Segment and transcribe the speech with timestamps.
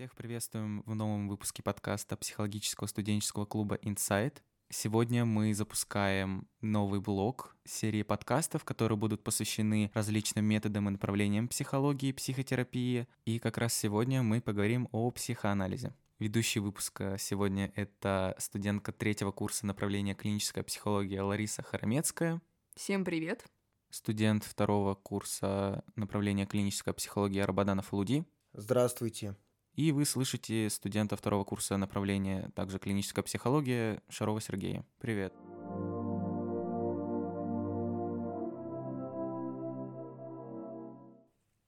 [0.00, 4.38] Всех приветствуем в новом выпуске подкаста психологического студенческого клуба Insight.
[4.70, 12.08] Сегодня мы запускаем новый блок серии подкастов, которые будут посвящены различным методам и направлениям психологии
[12.08, 13.08] и психотерапии.
[13.26, 15.94] И как раз сегодня мы поговорим о психоанализе.
[16.18, 22.40] Ведущий выпуска сегодня— это студентка третьего курса направления клиническая психология Лариса Харамецкая.
[22.74, 23.44] Всем привет.
[23.90, 28.24] Студент второго курса направления клиническая психология Рабаданов Луди.
[28.54, 29.36] Здравствуйте.
[29.74, 34.84] И вы слышите студента второго курса направления, также клиническая психология, Шарова Сергея.
[34.98, 35.32] Привет.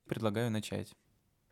[0.06, 0.92] Предлагаю начать.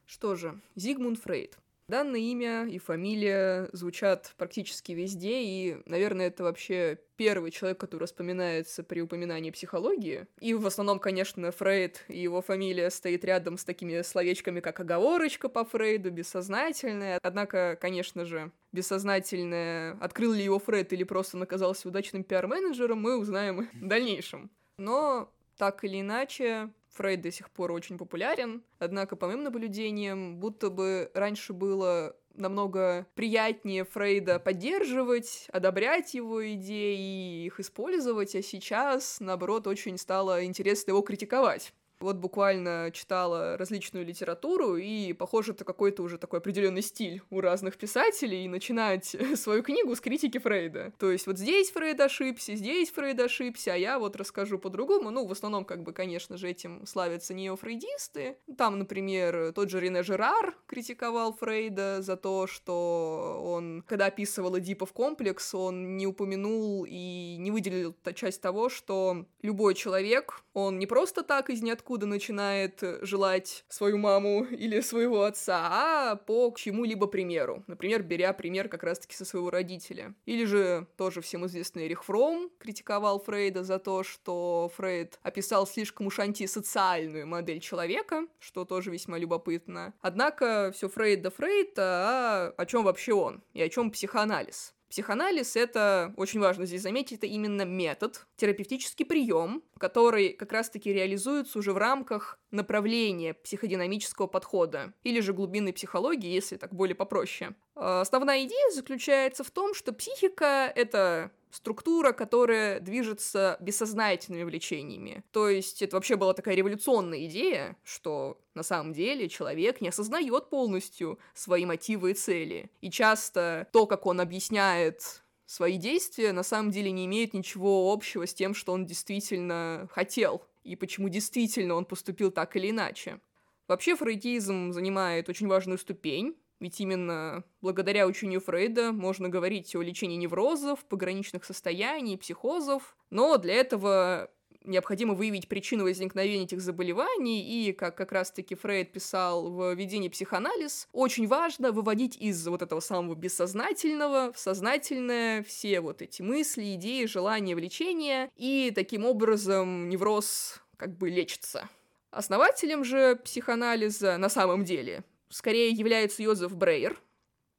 [0.05, 1.57] Что же, Зигмунд Фрейд.
[1.91, 8.85] Данное имя и фамилия звучат практически везде, и, наверное, это вообще первый человек, который вспоминается
[8.85, 10.29] при упоминании психологии.
[10.39, 15.49] И в основном, конечно, Фрейд и его фамилия стоит рядом с такими словечками, как оговорочка
[15.49, 17.19] по Фрейду, бессознательная.
[17.25, 23.69] Однако, конечно же, бессознательное, открыл ли его Фрейд или просто наказался удачным пиар-менеджером, мы узнаем
[23.73, 24.49] в дальнейшем.
[24.79, 30.71] Но так или иначе, Фрейд до сих пор очень популярен, однако, по моим наблюдениям, будто
[30.71, 39.19] бы раньше было намного приятнее Фрейда поддерживать, одобрять его идеи и их использовать, а сейчас,
[39.21, 41.73] наоборот, очень стало интересно его критиковать.
[42.01, 47.77] Вот буквально читала различную литературу, и, похоже, это какой-то уже такой определенный стиль у разных
[47.77, 50.93] писателей, начинать свою книгу с критики Фрейда.
[50.99, 55.11] То есть вот здесь Фрейд ошибся, здесь Фрейд ошибся, а я вот расскажу по-другому.
[55.11, 58.39] Ну, в основном, как бы, конечно же, этим славятся неофрейдисты.
[58.57, 64.93] Там, например, тот же Рене Жерар критиковал Фрейда за то, что он, когда описывал Эдипов
[64.93, 71.23] комплекс, он не упомянул и не выделил часть того, что любой человек, он не просто
[71.23, 77.65] так из ниоткуда откуда начинает желать свою маму или своего отца, а по чему-либо примеру.
[77.67, 80.15] Например, беря пример как раз-таки со своего родителя.
[80.25, 86.07] Или же тоже всем известный Эрих Фром критиковал Фрейда за то, что Фрейд описал слишком
[86.07, 89.93] уж антисоциальную модель человека, что тоже весьма любопытно.
[90.01, 94.75] Однако все Фрейд да Фрейд, а о чем вообще он и о чем психоанализ?
[94.91, 101.61] Психоанализ— это, очень важно здесь заметить, это именно метод, терапевтический прием, который как раз-таки реализуется
[101.61, 107.55] уже в рамках направления психодинамического подхода или же глубинной психологии, если так более попроще.
[107.77, 115.25] А, основная идея заключается в том, что психика— это структура, которая движется бессознательными влечениями.
[115.33, 120.51] То есть это вообще была такая революционная идея, что на самом деле человек не осознает
[120.51, 122.71] полностью свои мотивы и цели.
[122.81, 128.27] И часто то, как он объясняет свои действия, на самом деле не имеет ничего общего
[128.27, 133.21] с тем, что он действительно хотел, и почему действительно он поступил так или иначе.
[133.67, 140.17] Вообще фрейдизм занимает очень важную ступень ведь именно благодаря учению Фрейда можно говорить о лечении
[140.17, 144.31] неврозов, пограничных состояний, психозов, но для этого
[144.65, 150.87] необходимо выявить причину возникновения этих заболеваний, и, как как раз-таки Фрейд писал в «Введении психоанализ»,
[150.93, 157.07] очень важно выводить из вот этого самого бессознательного в сознательное все вот эти мысли, идеи,
[157.07, 161.69] желания, влечения, и таким образом невроз как бы лечится.
[162.11, 167.01] Основателем же психоанализа на самом деле скорее является Йозеф Брейер,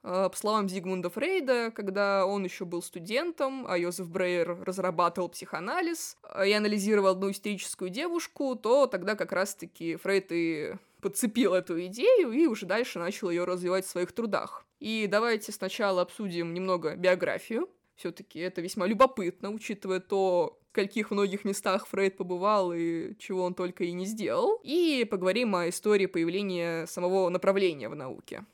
[0.03, 6.17] э, по словам Зигмунда Фрейда, когда он еще был студентом, а Йозеф Брейер разрабатывал психоанализ
[6.23, 12.31] э, и анализировал одну истерическую девушку, то тогда как раз-таки Фрейд и подцепил эту идею
[12.31, 14.65] и уже дальше начал ее развивать в своих трудах.
[14.79, 17.69] И давайте сначала обсудим немного биографию.
[17.95, 23.53] Все-таки это весьма любопытно, учитывая то, в каких многих местах Фрейд побывал и чего он
[23.53, 24.61] только и не сделал.
[24.63, 28.45] И поговорим о истории появления самого направления в науке.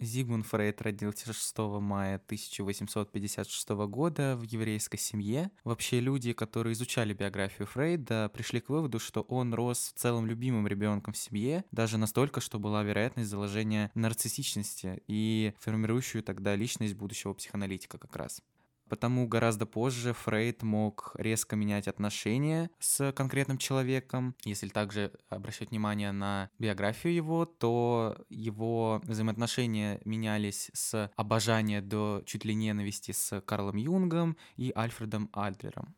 [0.00, 5.50] Зигмунд Фрейд родился 6 мая 1856 года в еврейской семье.
[5.64, 10.68] Вообще люди, которые изучали биографию Фрейда, пришли к выводу, что он рос в целом любимым
[10.68, 17.32] ребенком в семье, даже настолько, что была вероятность заложения нарциссичности и формирующую тогда личность будущего
[17.32, 18.42] психоаналитика как раз.
[18.88, 24.34] Потому гораздо позже Фрейд мог резко менять отношения с конкретным человеком.
[24.44, 32.44] Если также обращать внимание на биографию его, то его взаимоотношения менялись с обожания до чуть
[32.44, 35.94] ли ненависти с Карлом Юнгом и Альфредом Адлером.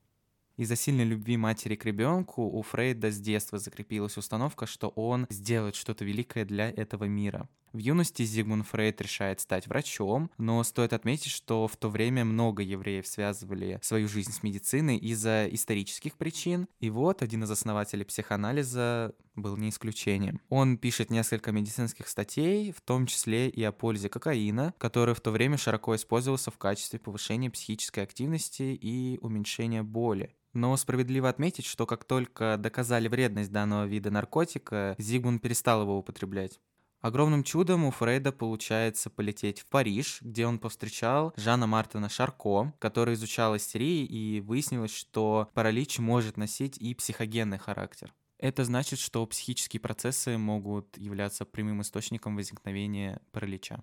[0.60, 5.75] Из-за сильной любви матери к ребенку у Фрейда с детства закрепилась установка, что он сделает
[5.75, 7.48] что-то великое для этого мира.
[7.72, 12.62] В юности Зигмунд Фрейд решает стать врачом, но стоит отметить, что в то время много
[12.64, 16.67] евреев связывали свою жизнь с медициной из-за исторических причин.
[16.81, 20.40] И вот один из основателей психоанализа был не исключением.
[20.49, 25.31] Он пишет несколько медицинских статей, в том числе и о пользе кокаина, который в то
[25.31, 30.34] время широко использовался в качестве повышения психической активности и уменьшения боли.
[30.52, 36.58] Но справедливо отметить, что как только доказали вредность данного вида наркотика, Зигмунд перестал его употреблять.
[37.00, 43.14] Огромным чудом у Фрейда получается полететь в Париж, где он повстречал Жана Мартина Шарко, который
[43.14, 48.12] изучал истерии, и выяснилось, что паралич может носить и психогенный характер.
[48.37, 53.82] Это значит, что психические процессы могут являться прямым источником возникновения паралича.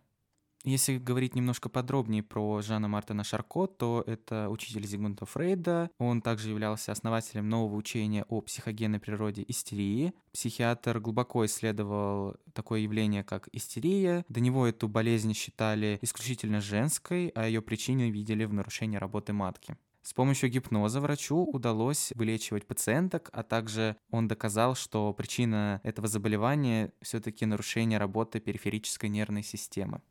[0.67, 5.89] Если говорить немножко подробнее про Жана Мартина Шарко, то это учитель Зигмунда Фрейда.
[5.97, 10.11] Он также являлся основателем нового учения о психогенной природе истерии.
[10.33, 14.25] Психиатр глубоко исследовал такое явление, как истерия.
[14.27, 19.77] До него эту болезнь считали исключительно женской, а ее причиной видели в нарушении работы матки.
[20.01, 26.91] С помощью гипноза врачу удалось вылечивать пациенток, а также он доказал, что причина этого заболевания
[27.01, 30.01] все-таки нарушение работы периферической нервной системы.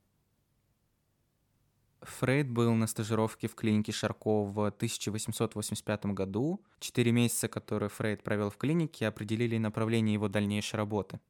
[2.07, 6.63] Фрейд был на стажировке в клинике Шарко в 1885 году.
[6.79, 11.21] Четыре месяца, которые Фрейд провел в клинике, определили направление его дальнейшей работы.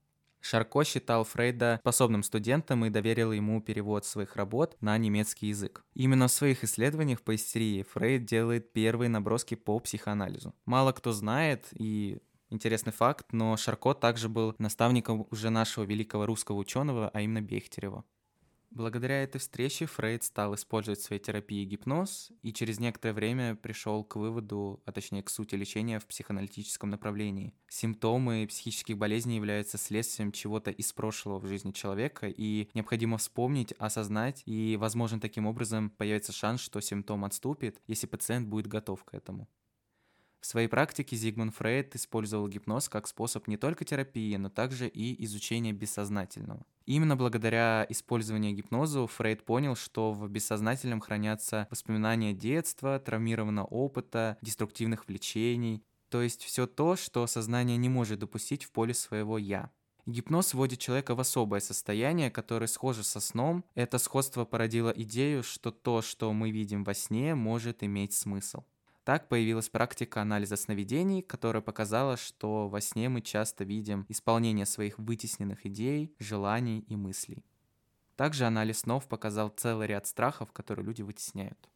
[0.40, 5.84] Шарко считал Фрейда способным студентом и доверил ему перевод своих работ на немецкий язык.
[5.94, 10.54] Именно в своих исследованиях по истерии Фрейд делает первые наброски по психоанализу.
[10.64, 12.20] Мало кто знает, и
[12.50, 18.04] интересный факт, но Шарко также был наставником уже нашего великого русского ученого, а именно Бехтерева.
[18.76, 24.04] Благодаря этой встрече Фрейд стал использовать в своей терапии гипноз и через некоторое время пришел
[24.04, 27.54] к выводу, а точнее к сути лечения в психоаналитическом направлении.
[27.70, 34.42] Симптомы психических болезней являются следствием чего-то из прошлого в жизни человека, и необходимо вспомнить, осознать,
[34.44, 39.48] и, возможно, таким образом появится шанс, что симптом отступит, если пациент будет готов к этому.
[40.40, 45.24] В своей практике Зигмунд Фрейд использовал гипноз как способ не только терапии, но также и
[45.24, 46.64] изучения бессознательного.
[46.84, 55.08] Именно благодаря использованию гипноза Фрейд понял, что в бессознательном хранятся воспоминания детства, травмированного опыта, деструктивных
[55.08, 59.70] влечений, то есть все то, что сознание не может допустить в поле своего «я».
[60.06, 63.64] Гипноз вводит человека в особое состояние, которое схоже со сном.
[63.74, 68.62] Это сходство породило идею, что то, что мы видим во сне, может иметь смысл.
[69.06, 74.98] Так появилась практика анализа сновидений, которая показала, что во сне мы часто видим исполнение своих
[74.98, 77.44] вытесненных идей, желаний и мыслей.
[78.16, 81.70] Также анализ снов показал целый ряд страхов, которые люди вытесняют.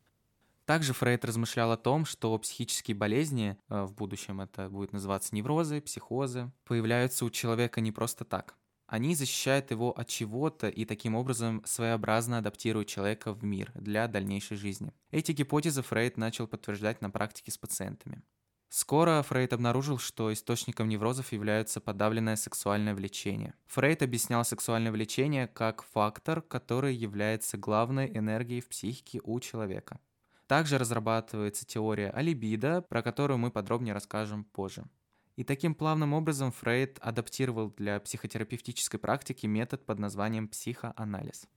[0.65, 5.81] Также Фрейд размышлял о том, что психические болезни, э, в будущем это будет называться неврозы,
[5.81, 8.57] психозы, появляются у человека не просто так.
[8.91, 14.57] Они защищают его от чего-то и таким образом своеобразно адаптируют человека в мир для дальнейшей
[14.57, 14.93] жизни.
[15.13, 18.21] Эти гипотезы Фрейд начал подтверждать на практике с пациентами.
[18.69, 23.55] Скоро Фрейд обнаружил, что источником неврозов является подавленное сексуальное влечение.
[23.69, 30.01] Фрейд объяснял сексуальное влечение как фактор, который является главной энергией в психике у человека.
[30.49, 34.85] Также разрабатывается теория о либидо, про которую мы подробнее расскажем позже.
[35.41, 41.49] И таким плавным образом Фрейд адаптировал для психотерапевтической практики метод под названием психоанализ.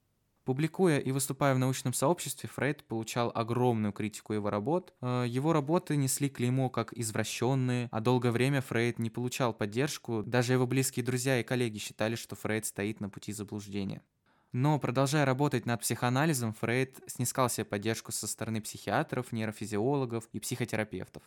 [0.44, 4.94] Публикуя и выступая в научном сообществе, Фрейд получал огромную критику его работ.
[5.02, 10.22] Э, его работы несли клеймо как извращенные, а долгое время Фрейд не получал поддержку.
[10.22, 14.00] Даже его близкие друзья и коллеги считали, что Фрейд стоит на пути заблуждения.
[14.52, 21.22] Но продолжая работать над психоанализом, Фрейд снискал себе поддержку со стороны психиатров, нейрофизиологов и психотерапевтов.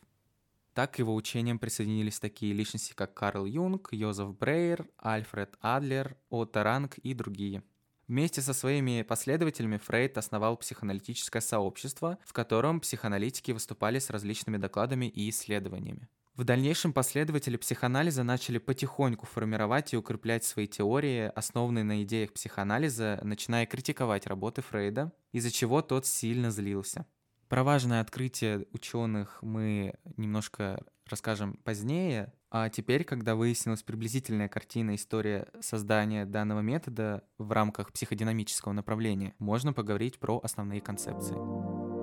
[0.77, 6.61] Так к его учениям присоединились такие личности, как Карл Юнг, Йозеф Брейер, Альфред Адлер, Отто
[6.61, 7.63] Ранг и другие.
[8.07, 15.07] Вместе со своими последователями Фрейд основал психоаналитическое сообщество, в котором психоаналитики выступали с различными докладами
[15.07, 16.09] и исследованиями.
[16.35, 23.19] В дальнейшем последователи психоанализа начали потихоньку формировать и укреплять свои теории, основанные на идеях психоанализа,
[23.23, 27.07] начиная критиковать работы Фрейда, из-за чего тот сильно злился.
[27.49, 32.33] Про важное открытие ученых мы немножко расскажем позднее.
[32.49, 39.73] А теперь, когда выяснилась приблизительная картина истории создания данного метода в рамках психодинамического направления, можно
[39.73, 41.96] поговорить про основные концепции.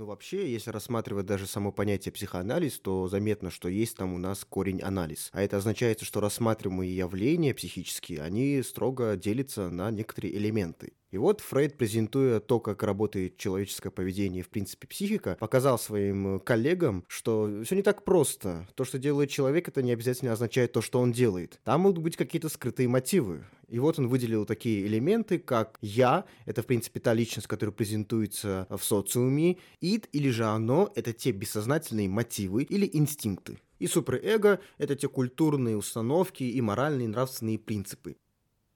[0.00, 4.46] Ну, вообще, если рассматривать даже само понятие психоанализ, то заметно, что есть там у нас
[4.46, 5.28] корень анализ.
[5.34, 10.94] А это означает, что рассматриваемые явления психические, они строго делятся на некоторые элементы.
[11.10, 17.04] И вот Фрейд, презентуя то, как работает человеческое поведение, в принципе, психика, показал своим коллегам,
[17.08, 18.68] что все не так просто.
[18.76, 21.60] То, что делает человек, это не обязательно означает то, что он делает.
[21.64, 23.44] Там могут быть какие-то скрытые мотивы.
[23.68, 28.66] И вот он выделил такие элементы, как «я»— это, в принципе, та личность, которая презентуется
[28.68, 33.58] в социуме, «ид» или же «оно»— это те бессознательные мотивы или инстинкты.
[33.78, 38.16] И суперэго— это те культурные установки и моральные и нравственные принципы.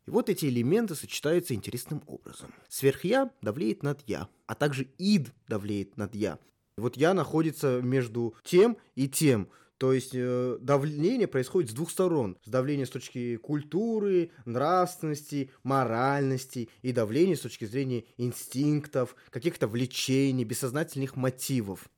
[0.06, 2.52] И вот эти элементы сочетаются интересным образом.
[2.68, 6.38] Сверх-я давлеет над я, а также ид давлеет над я.
[6.76, 9.48] И вот я находится между тем и тем.
[9.78, 12.36] То есть э, давление происходит с двух сторон.
[12.44, 20.44] С давления с точки культуры, нравственности, моральности и давление с точки зрения инстинктов, каких-то влечений,
[20.44, 21.90] бессознательных мотивов.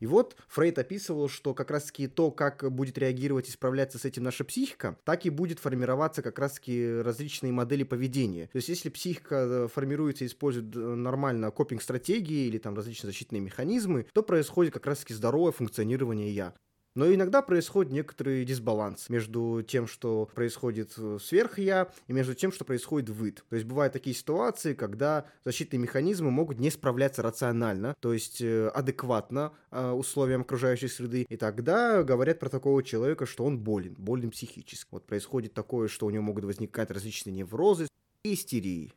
[0.00, 4.22] И вот Фрейд описывал, что как раз-таки то, как будет реагировать и справляться с этим
[4.22, 8.48] наша психика, так и будет формироваться как раз-таки различные модели поведения.
[8.52, 13.40] То есть если психика э, формируется и использует э, нормально копинг-стратегии или там различные защитные
[13.40, 16.54] механизмы, то происходит как раз-таки здоровое функционирование «я».
[16.96, 22.64] Но иногда происходит некоторый дисбаланс между тем, что происходит сверх я, и между тем, что
[22.64, 23.44] происходит вид.
[23.50, 28.68] То есть бывают такие ситуации, когда защитные механизмы могут не справляться рационально, то есть э,
[28.68, 34.30] адекватно э, условиям окружающей среды, и тогда говорят про такого человека, что он болен, болен
[34.30, 34.88] психически.
[34.90, 37.88] Вот происходит такое, что у него могут возникать различные неврозы
[38.22, 38.94] и истерии.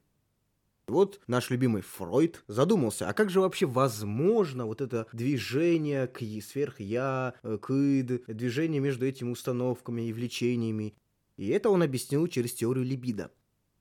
[0.90, 7.36] Вот наш любимый Фройд задумался, а как же вообще возможно вот это движение к сверх-я,
[7.44, 10.96] э, к ид, движение между этими установками и влечениями?
[11.38, 13.32] И это он объяснил через теорию либидо.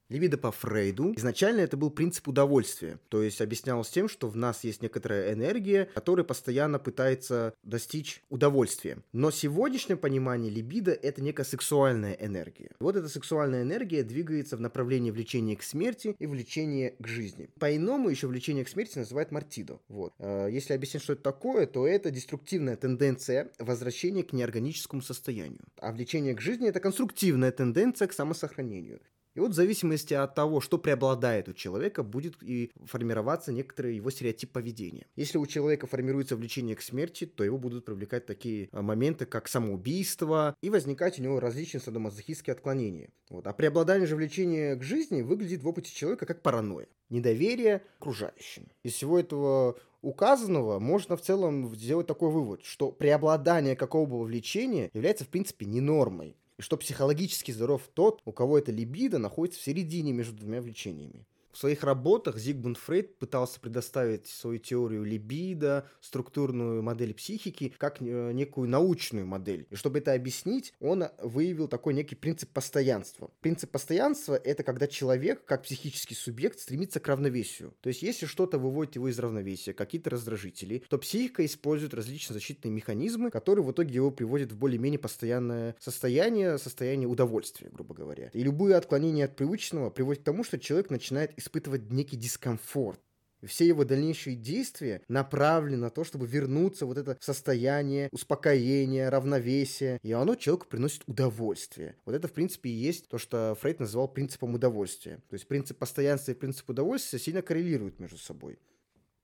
[0.09, 4.65] Либидо по Фрейду изначально это был принцип удовольствия, то есть объяснялось тем, что в нас
[4.65, 8.99] есть некоторая энергия, которая постоянно пытается достичь удовольствия.
[9.13, 12.71] Но сегодняшнее понимание либидо это некая сексуальная энергия.
[12.81, 17.51] Вот эта сексуальная энергия двигается в направлении влечения к смерти и влечения к жизни.
[17.59, 19.79] По-иному еще влечение к смерти называют мартидо.
[19.89, 20.15] Вот.
[20.19, 25.61] Э, если объяснить, что это такое, то это деструктивная тенденция возвращения к неорганическому состоянию.
[25.79, 29.01] А влечение к жизни это конструктивная тенденция к самосохранению.
[29.39, 34.11] И вот в зависимости от того, что преобладает у человека, будет и формироваться некоторый его
[34.11, 35.07] стереотип поведения.
[35.15, 39.47] Если у человека формируется влечение к смерти, то его будут привлекать такие а, моменты, как
[39.47, 43.11] самоубийство, и возникать у него различные садомазохистские отклонения.
[43.31, 43.47] Вот.
[43.47, 48.67] А преобладание же влечения к жизни выглядит в опыте человека как паранойя, недоверие окружающим.
[48.83, 54.91] Из всего этого указанного можно в целом сделать такой вывод, что преобладание какого бы влечения
[54.95, 59.61] является в принципе не нормой и что психологически здоров тот, у кого эта либидо находится
[59.61, 61.27] в середине между двумя влечениями.
[61.53, 68.33] В своих работах Зигмунд Фрейд пытался предоставить свою теорию либидо, структурную модель психики, как э,
[68.33, 69.67] некую научную модель.
[69.71, 73.31] И чтобы это объяснить, он выявил такой некий принцип постоянства.
[73.41, 77.75] Принцип постоянства— это когда человек, как психический субъект, стремится к равновесию.
[77.81, 82.71] То есть, если что-то выводит его из равновесия, какие-то раздражители, то психика использует различные защитные
[82.73, 88.31] механизмы, которые в итоге его приводят в более-менее постоянное состояние, состояние удовольствия, грубо говоря.
[88.33, 93.01] И любые отклонения от привычного приводят к тому, что человек начинает испытывать некий дискомфорт.
[93.47, 100.01] Все его дальнейшие действия направлены на то, чтобы вернуться вот это состояние успокоения, равновесия.
[100.03, 101.97] И оно человеку приносит удовольствие.
[102.05, 105.23] Вот это, в принципе, и есть то, что Фрейд называл принципом удовольствия.
[105.29, 108.59] То есть принцип постоянства и принцип удовольствия сильно коррелируют между собой.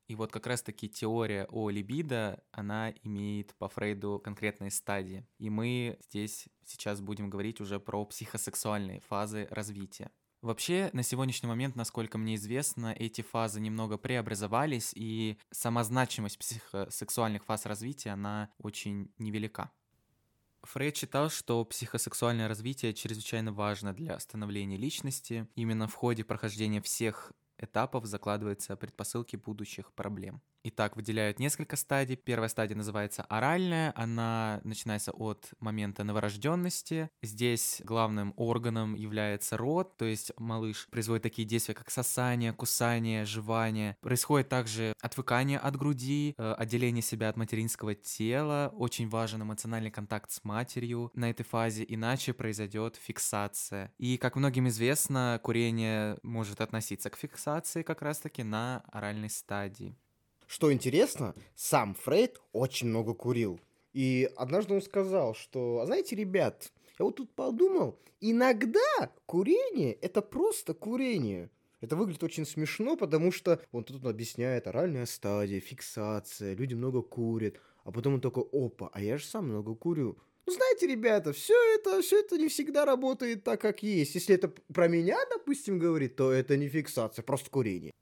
[0.06, 5.26] И вот как раз-таки теория о либидо, она имеет по Фрейду конкретные стадии.
[5.38, 10.10] И мы здесь сейчас будем говорить уже про психосексуальные фазы развития.
[10.44, 17.46] Вообще, на сегодняшний момент, насколько мне известно, эти фазы немного преобразовались, и сама значимость психосексуальных
[17.46, 19.70] фаз развития, она очень невелика.
[20.60, 25.48] Фрейд считал, что психосексуальное развитие чрезвычайно важно для становления личности.
[25.54, 30.42] Именно в ходе прохождения всех этапов закладываются предпосылки будущих проблем.
[30.66, 32.16] Итак, выделяют несколько стадий.
[32.16, 33.92] Первая стадия называется оральная.
[33.96, 37.10] Она начинается от момента новорожденности.
[37.22, 43.98] Здесь главным органом является рот, то есть малыш производит такие действия, как сосание, кусание, жевание.
[44.00, 48.72] Происходит также отвыкание от груди, э, отделение себя от материнского тела.
[48.74, 53.92] Очень важен эмоциональный контакт с матерью на этой фазе, иначе произойдет фиксация.
[53.98, 59.94] И, как многим известно, курение может относиться к фиксации как раз-таки на оральной стадии.
[60.46, 63.60] Что интересно, сам Фрейд очень много курил.
[63.92, 70.20] И однажды он сказал, что, а знаете, ребят, я вот тут подумал, иногда курение– это
[70.22, 71.50] просто курение.
[71.80, 77.60] Это выглядит очень смешно, потому что он тут объясняет оральная стадия, фиксация, люди много курят,
[77.84, 80.18] а потом он такой, опа, а я же сам много курю.
[80.46, 84.14] Ну, знаете, ребята, все это, все это не всегда работает так, как есть.
[84.14, 87.92] Если это про меня, допустим, говорит, то это не фиксация, просто курение.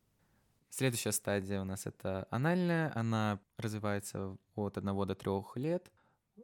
[0.74, 2.90] Следующая стадия у нас это анальная.
[2.94, 5.92] Она развивается от 1 до 3 лет.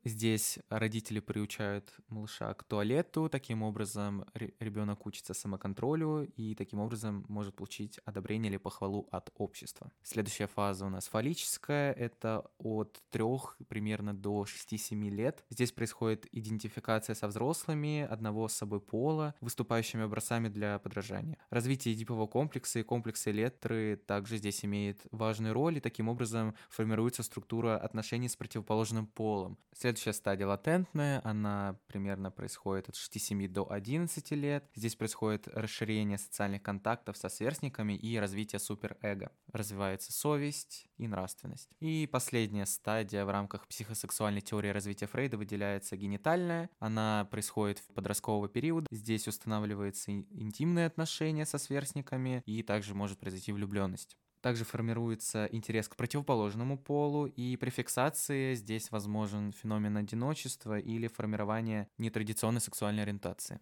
[0.09, 4.25] Здесь родители приучают малыша к туалету, таким образом
[4.59, 9.93] ребенок учится самоконтролю и таким образом может получить одобрение или похвалу от общества.
[10.03, 13.25] Следующая фаза у нас фаллическая, это от 3
[13.69, 15.45] примерно до 6-7 лет.
[15.50, 21.37] Здесь происходит идентификация со взрослыми одного с собой пола, выступающими образцами для подражания.
[21.50, 27.23] Развитие эдипового комплекса и комплекса Элетры также здесь имеет важную роль, и таким образом формируется
[27.23, 29.59] структура отношений с противоположным полом.
[29.75, 34.64] Следующая стадия латентная, она примерно происходит от 6-7 до 11 лет.
[34.75, 39.31] Здесь происходит расширение социальных контактов со сверстниками и развитие суперэго.
[39.52, 41.69] Развивается совесть и нравственность.
[41.81, 46.71] И последняя стадия в рамках психосексуальной теории развития Фрейда выделяется генитальная.
[46.78, 48.87] Она происходит в подростковый период.
[48.90, 54.17] Здесь устанавливаются интимные отношения со сверстниками и также может произойти влюбленность.
[54.49, 61.87] Также формируется интерес к противоположному полу, и при фиксации здесь возможен феномен одиночества или формирование
[61.99, 63.61] нетрадиционной сексуальной ориентации.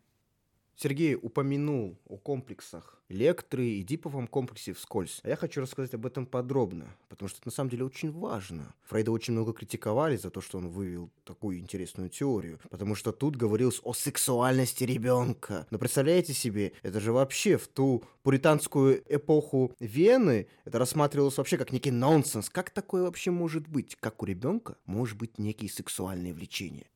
[0.79, 5.21] Сергей упомянул о комплексах Лектры и Диповом комплексе вскользь.
[5.23, 8.75] А я хочу рассказать об этом подробно, потому что это на самом деле очень важно.
[8.85, 13.37] Фрейда очень много критиковали за то, что он вывел такую интересную теорию, потому что тут
[13.37, 15.67] говорилось о сексуальности ребенка.
[15.71, 21.73] Но представляете себе, это же вообще в ту пуританскую эпоху Вены это рассматривалось вообще как
[21.73, 22.51] некий нонсенс.
[22.51, 23.97] Как такое вообще может быть?
[23.97, 26.87] Как у ребенка может быть некие сексуальные влечения?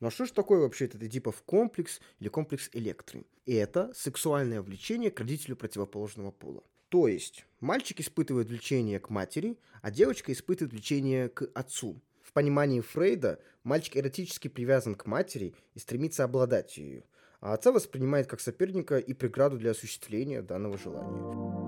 [0.00, 3.24] Ну а что же такое вообще этот Эдипов комплекс или комплекс электры?
[3.46, 6.62] Это сексуальное влечение к родителю противоположного пола.
[6.88, 12.00] То есть мальчик испытывает влечение к матери, а девочка испытывает влечение к отцу.
[12.22, 17.04] В понимании Фрейда мальчик эротически привязан к матери и стремится обладать ею,
[17.40, 21.67] а отца воспринимает как соперника и преграду для осуществления данного желания.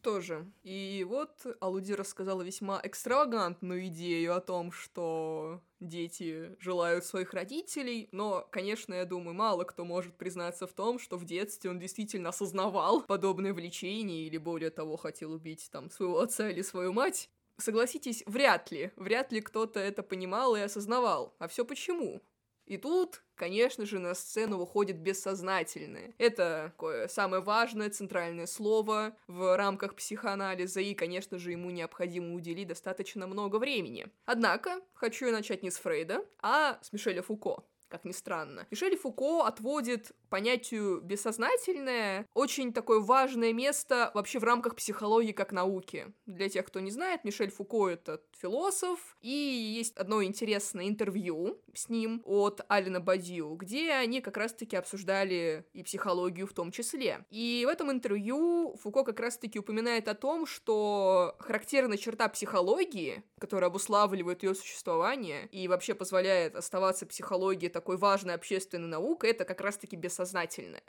[0.00, 7.34] Что же, и вот Алуди рассказала весьма экстравагантную идею о том, что дети желают своих
[7.34, 11.80] родителей, но, конечно, я думаю, мало кто может признаться в том, что в детстве он
[11.80, 17.28] действительно осознавал подобное влечение или, более того, хотел убить там своего отца или свою мать.
[17.56, 21.34] Согласитесь, вряд ли, вряд ли кто-то это понимал и осознавал.
[21.40, 22.22] А все почему?
[22.68, 26.14] И тут, конечно же, на сцену выходит бессознательное.
[26.18, 32.68] Это такое самое важное центральное слово в рамках психоанализа, и, конечно же, ему необходимо уделить
[32.68, 34.08] достаточно много времени.
[34.26, 38.66] Однако, хочу я начать не с Фрейда, а с Мишеля Фуко как ни странно.
[38.70, 46.12] Мишель Фуко отводит понятию бессознательное очень такое важное место вообще в рамках психологии как науки.
[46.26, 51.88] Для тех, кто не знает, Мишель Фуко— это философ, и есть одно интересное интервью с
[51.88, 57.24] ним от Алина Бадью, где они как раз-таки обсуждали и психологию в том числе.
[57.30, 63.70] И в этом интервью Фуко как раз-таки упоминает о том, что характерная черта психологии, которая
[63.70, 69.94] обуславливает ее существование и вообще позволяет оставаться психологией такой важной общественной наукой, это как раз-таки
[69.94, 70.82] бессознательное.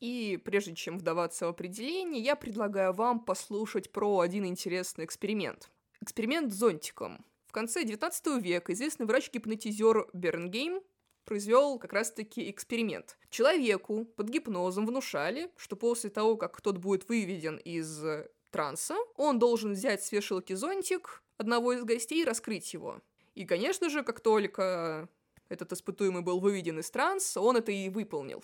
[0.00, 5.70] И прежде чем вдаваться в определение, я предлагаю вам послушать про один интересный эксперимент.
[6.02, 7.24] Эксперимент с зонтиком.
[7.46, 10.82] В конце 19 века известный врач-гипнотизер Бернгейм
[11.24, 13.16] произвел как раз-таки эксперимент.
[13.30, 18.02] Человеку под гипнозом внушали, что после того, как тот будет выведен из
[18.50, 23.00] транса, он должен взять с вешалки зонтик одного из гостей и раскрыть его.
[23.34, 25.08] И, конечно же, как только
[25.50, 28.42] этот испытуемый был выведен из транса, он это и выполнил.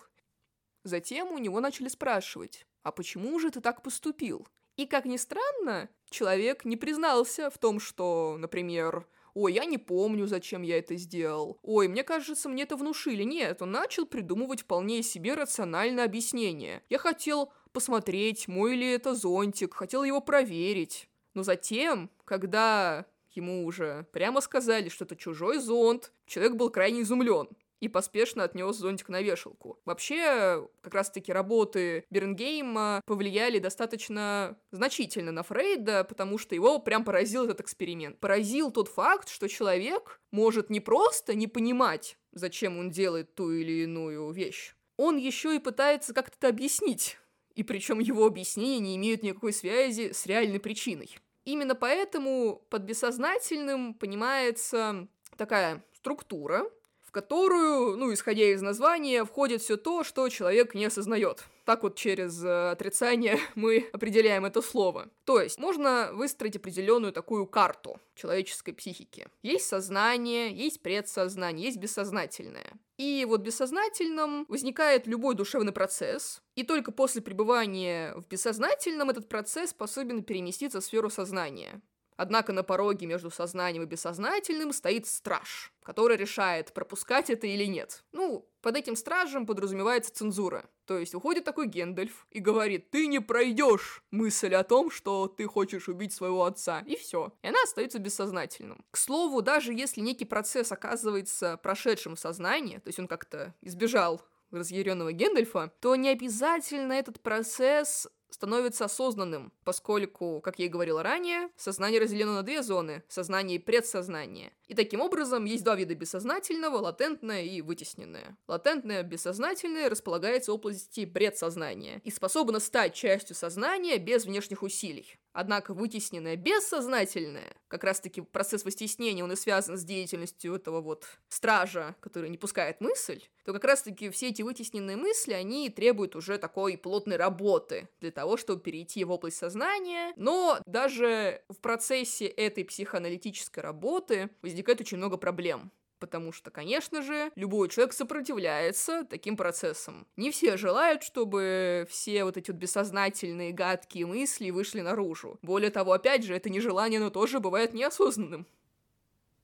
[0.83, 4.47] Затем у него начали спрашивать, а почему же ты так поступил?
[4.75, 10.27] И, как ни странно, человек не признался в том, что, например, «Ой, я не помню,
[10.27, 13.23] зачем я это сделал», «Ой, мне кажется, мне это внушили».
[13.23, 16.83] Нет, он начал придумывать вполне себе рациональное объяснение.
[16.89, 21.09] «Я хотел посмотреть, мой ли это зонтик, хотел его проверить».
[21.33, 23.05] Но затем, когда
[23.37, 27.47] ему уже прямо сказали, что это чужой зонт, человек был крайне изумлен
[27.79, 29.79] и поспешно отнес зонтик на вешалку.
[29.85, 37.45] Вообще, как раз-таки работы Бернгейма повлияли достаточно значительно на Фрейда, потому что его прям поразил
[37.45, 38.19] этот эксперимент.
[38.19, 43.83] Поразил тот факт, что человек может не просто не понимать, зачем он делает ту или
[43.83, 47.17] иную вещь, он еще и пытается как-то это объяснить.
[47.53, 51.17] И причем его объяснения не имеют никакой связи с реальной причиной.
[51.47, 55.07] Именно поэтому под бессознательным понимается
[55.37, 56.69] такая структура,
[57.05, 61.45] в которую, ну, исходя из названия, входит все то, что человек не осознает.
[61.67, 65.09] Так вот через э, отрицание мы определяем это слово.
[65.25, 69.27] То есть можно выстроить определенную такую карту человеческой психики.
[69.43, 72.71] Есть сознание, есть предсознание, есть бессознательное.
[72.97, 79.27] И вот в бессознательном возникает любой душевный процесс, и только после пребывания в бессознательном этот
[79.27, 81.81] процесс способен переместиться в сферу сознания.
[82.17, 88.03] Однако на пороге между сознанием и бессознательным стоит страж, который решает, пропускать это или нет.
[88.11, 90.65] Ну, под этим стражем подразумевается цензура.
[90.85, 95.45] То есть уходит такой Гендальф и говорит, ты не пройдешь мысль о том, что ты
[95.45, 96.83] хочешь убить своего отца.
[96.87, 97.31] И все.
[97.43, 98.83] И она остается бессознательным.
[98.89, 104.21] К слову, даже если некий процесс оказывается прошедшим в сознании, то есть он как-то избежал
[104.51, 111.49] разъяренного Гендальфа, то не обязательно этот процесс становится осознанным, поскольку, как я и говорила ранее,
[111.55, 114.51] сознание разделено на две зоны– сознание и предсознание.
[114.67, 118.37] И таким образом есть два вида бессознательного– латентное и вытесненное.
[118.47, 125.17] Латентное бессознательное располагается в области предсознания и способно стать частью сознания без внешних усилий.
[125.33, 131.95] Однако вытесненное бессознательное, как раз-таки процесс вытеснения, он и связан с деятельностью этого вот стража,
[131.99, 136.75] который не пускает мысль, то как раз-таки все эти вытесненные мысли, они требуют уже такой
[136.75, 140.11] плотной работы для того, чтобы перейти в область сознания.
[140.15, 145.71] Но даже в процессе этой психоаналитической работы возникает очень много проблем.
[145.99, 150.07] Потому что, конечно же, любой человек сопротивляется таким процессам.
[150.15, 155.37] Не все желают, чтобы все вот эти вот бессознательные гадкие мысли вышли наружу.
[155.43, 158.47] Более того, опять же, это нежелание, но тоже бывает неосознанным.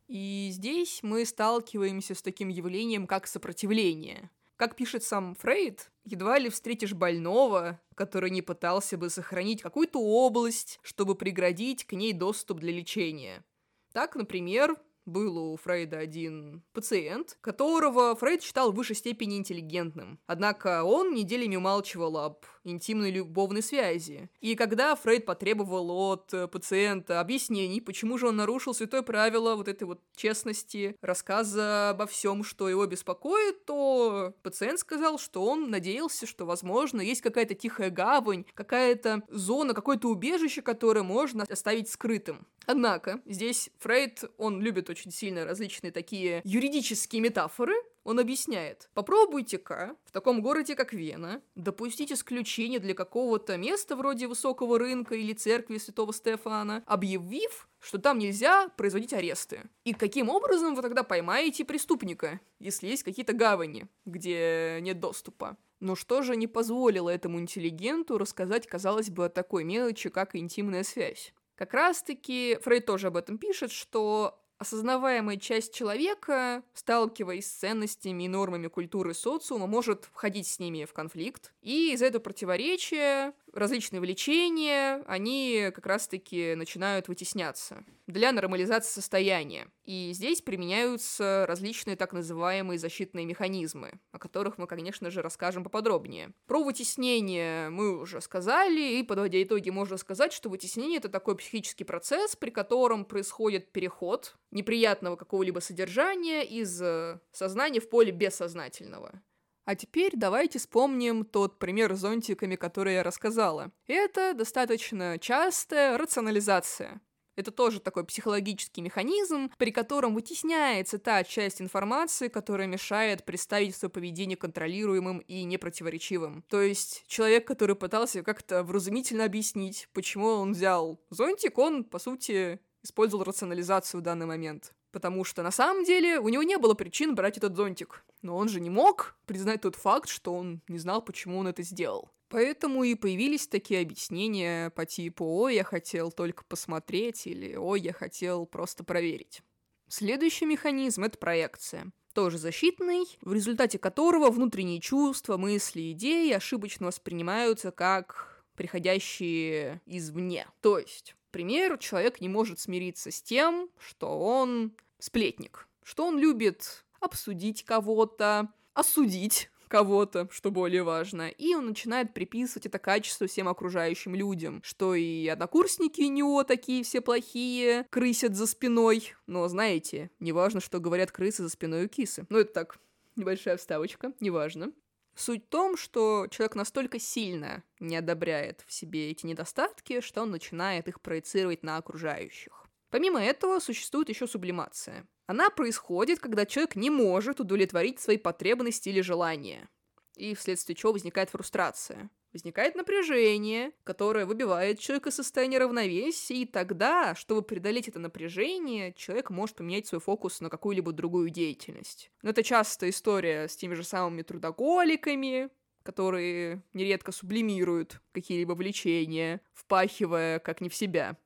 [0.08, 4.32] И здесь мы сталкиваемся с таким явлением, как сопротивление.
[4.64, 10.80] Как пишет сам Фрейд, едва ли встретишь больного, который не пытался бы сохранить какую-то область,
[10.84, 13.44] чтобы преградить к ней доступ для лечения.
[13.92, 20.20] Так, например, был у Фрейда один пациент, которого Фрейд считал в высшей степени интеллигентным.
[20.28, 24.30] Однако он неделями умалчивал об интимной любовной связи.
[24.40, 29.84] И когда Фрейд потребовал от пациента объяснений, почему же он нарушил святое правило вот этой
[29.84, 36.46] вот честности, рассказа обо всем, что его беспокоит, то пациент сказал, что он надеялся, что,
[36.46, 42.48] возможно, есть какая-то тихая гавань, какая-то зона, какое-то убежище, которое можно оставить скрытым.
[42.66, 50.12] Однако, здесь Фрейд, он любит очень сильно различные такие юридические метафоры, он объясняет, попробуйте-ка в
[50.12, 56.14] таком городе, как Вена, допустить исключение для какого-то места вроде высокого рынка или церкви святого
[56.14, 59.70] Стефана, объявив, что там нельзя производить аресты.
[59.86, 65.58] И каким образом вы тогда поймаете преступника, если есть какие-то гавани, где нет доступа?
[65.80, 70.84] Но что же не позволило этому интеллигенту рассказать, казалось бы, о такой мелочи, как интимная
[70.84, 71.34] связь?
[71.56, 78.28] Как раз-таки Фрейд тоже об этом пишет, что осознаваемая часть человека, сталкиваясь с ценностями и
[78.28, 81.54] нормами культуры социума, может входить с ними в конфликт.
[81.62, 89.68] И из-за этого противоречия различные влечения, они как раз-таки начинают вытесняться для нормализации состояния.
[89.86, 96.34] И здесь применяются различные так называемые защитные механизмы, о которых мы, конечно же, расскажем поподробнее.
[96.48, 101.84] Про вытеснение мы уже сказали, и подводя итоги, можно сказать, что вытеснение— это такой психический
[101.84, 109.22] процесс, при котором происходит переход неприятного какого-либо содержания из э, сознания в поле бессознательного.
[109.66, 113.72] А теперь давайте вспомним тот пример с зонтиками, который я рассказала.
[113.88, 117.02] Это достаточно частая рационализация.
[117.36, 123.90] Это тоже такой психологический механизм, при котором вытесняется та часть информации, которая мешает представить свое
[123.90, 126.44] поведение контролируемым и непротиворечивым.
[126.48, 132.60] То есть человек, который пытался как-то вразумительно объяснить, почему он взял зонтик, он, по сути,
[132.84, 134.74] использовал рационализацию в данный момент.
[134.94, 138.06] Потому что на самом деле у него не было причин брать этот зонтик.
[138.22, 141.64] Но он же не мог признать тот факт, что он не знал, почему он это
[141.64, 142.12] сделал.
[142.30, 147.92] Поэтому и появились такие объяснения по типу «Ой, я хотел только посмотреть» или «Ой, я
[147.92, 149.42] хотел просто проверить».
[149.90, 151.92] Следующий механизм— это проекция.
[152.14, 160.48] Тоже защитный, в результате которого внутренние чувства, мысли, идеи ошибочно воспринимаются как приходящие извне.
[160.62, 164.72] То есть примеру, человек не может смириться с тем, что он
[165.04, 172.68] сплетник, что он любит обсудить кого-то, осудить кого-то, что более важно, и он начинает приписывать
[172.68, 178.48] это качество всем окружающим людям, что и однокурсники у него такие все плохие, крысят за
[178.48, 182.26] спиной, но знаете, неважно, что говорят крысы за спиной у кисы.
[182.30, 182.80] Ну, это так,
[183.18, 184.72] небольшая вставочка, неважно.
[185.16, 190.32] Суть в том, что человек настолько сильно не одобряет в себе эти недостатки, что он
[190.32, 192.63] начинает их проецировать на окружающих.
[192.94, 195.08] Помимо этого, существует еще сублимация.
[195.26, 199.68] Она происходит, когда человек не может удовлетворить свои потребности или желания.
[200.16, 202.12] и вследствие чего возникает фрустрация.
[202.34, 209.32] Возникает напряжение, которое выбивает человека из состояния равновесия, и тогда, чтобы преодолеть это напряжение, человек
[209.32, 212.12] может поменять свой фокус на какую-либо другую деятельность.
[212.22, 215.50] Но это часто история с теми же самыми трудоголиками,
[215.82, 221.18] которые нередко сублимируют какие-либо влечения, впахивая как не в себя.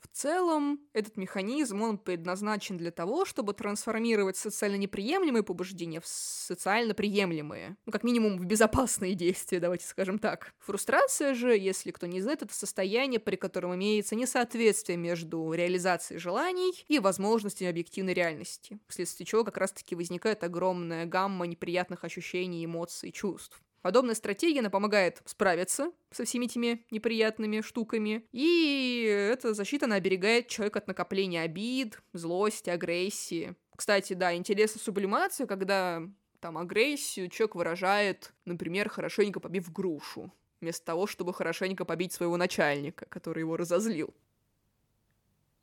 [0.00, 6.94] В целом, этот механизм, он предназначен для того, чтобы трансформировать социально неприемлемые побуждения в социально
[6.94, 7.76] приемлемые.
[7.84, 10.54] Ну, как минимум, в безопасные действия, давайте скажем так.
[10.60, 16.72] Фрустрация же, если кто не знает, это состояние, при котором имеется несоответствие между реализацией желаний
[16.86, 23.60] и возможностями объективной реальности, вследствие чего как раз-таки возникает огромная гамма неприятных ощущений, эмоций, чувств.
[23.82, 30.48] Подобная стратегия, она помогает справиться со всеми этими неприятными штуками, и эта защита, она оберегает
[30.48, 33.54] человека от накопления обид, злости, агрессии.
[33.76, 36.02] Кстати, да, интересна сублимация, когда
[36.40, 43.06] там агрессию человек выражает, например, хорошенько побив грушу, вместо того, чтобы хорошенько побить своего начальника,
[43.06, 44.14] который его разозлил.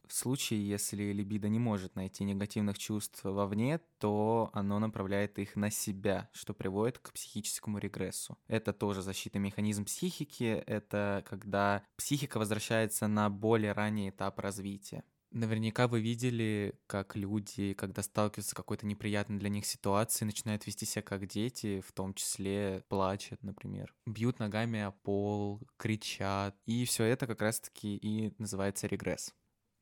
[0.08, 5.70] В случае, если либидо не может найти негативных чувств вовне, то оно направляет их на
[5.70, 8.38] себя, что приводит к психическому регрессу.
[8.48, 15.04] Это тоже защитный механизм психики, это когда психика возвращается на более ранний этап развития.
[15.32, 20.86] Наверняка вы видели, как люди, когда сталкиваются с какой-то неприятной для них ситуацией, начинают вести
[20.86, 26.56] себя как дети, в том числе плачут, например, бьют ногами о пол, кричат.
[26.66, 29.34] И все это как раз-таки и называется регресс.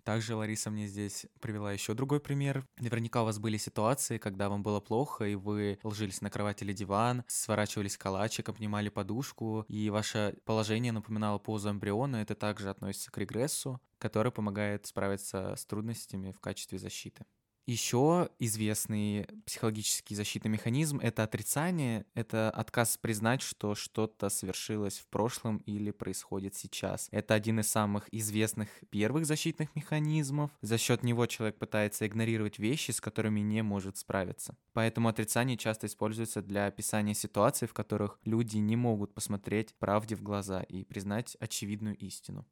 [0.04, 2.68] Также Лариса мне здесь привела еще другой пример.
[2.78, 6.74] Наверняка у вас были ситуации, когда вам было плохо, и вы ложились на кровать или
[6.74, 12.18] диван, сворачивались калачик, обнимали подушку, и ваше положение напоминало позу эмбриона.
[12.18, 17.26] Это также относится к регрессу, который помогает справиться с трудностями в качестве защиты.
[17.65, 25.58] Еще известный психологический защитный механизм— это отрицание, это отказ признать, что что-то совершилось в прошлом
[25.60, 27.08] или происходит сейчас.
[27.12, 30.52] Это один из самых известных первых защитных механизмов.
[30.62, 34.58] За счет него человек пытается игнорировать вещи, с которыми не может справиться.
[34.73, 40.21] Поэтому отрицание часто используется для описания ситуаций, в которых люди не могут посмотреть правде в
[40.21, 42.45] глаза и признать очевидную истину.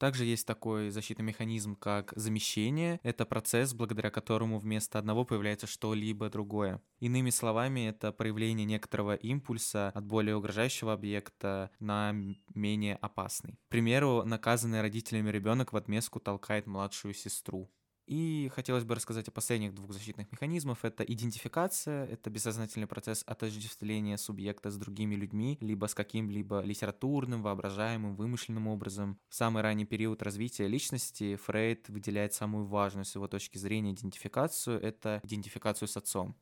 [0.00, 3.00] Также есть такой защитный механизм, как замещение.
[3.02, 6.80] Это процесс, благодаря которому вместо одного появляется что-либо другое.
[7.00, 12.14] Иными словами, это проявление некоторого импульса от более угрожающего объекта на
[12.54, 13.58] менее опасный.
[13.66, 17.70] К примеру, наказанный родителями ребенок в отместку толкает младшую сестру.
[18.06, 20.84] И хотелось бы рассказать о последних двух защитных механизмах.
[20.84, 28.16] Это идентификация, это бессознательный процесс отождествления субъекта с другими людьми, либо с каким-либо литературным, воображаемым,
[28.16, 29.18] вымышленным образом.
[29.28, 34.80] В самый ранний период развития личности Фрейд выделяет самую важную с его точки зрения идентификацию—
[34.82, 36.36] это идентификацию с отцом.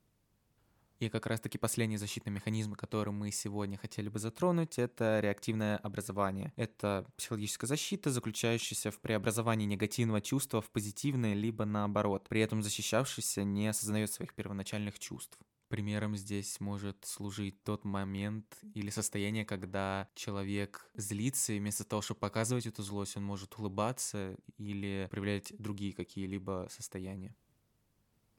[0.99, 6.53] И как раз-таки последний защитный механизм, который мы сегодня хотели бы затронуть, это реактивное образование.
[6.57, 12.29] Это психологическая защита, заключающаяся в преобразовании негативного чувства в позитивное, либо наоборот.
[12.29, 15.39] При этом защищавшийся не осознает своих первоначальных чувств.
[15.69, 22.21] Примером здесь может служить тот момент или состояние, когда человек злится, и вместо того, чтобы
[22.21, 27.37] показывать эту злость, он может улыбаться или проявлять другие какие-либо состояния.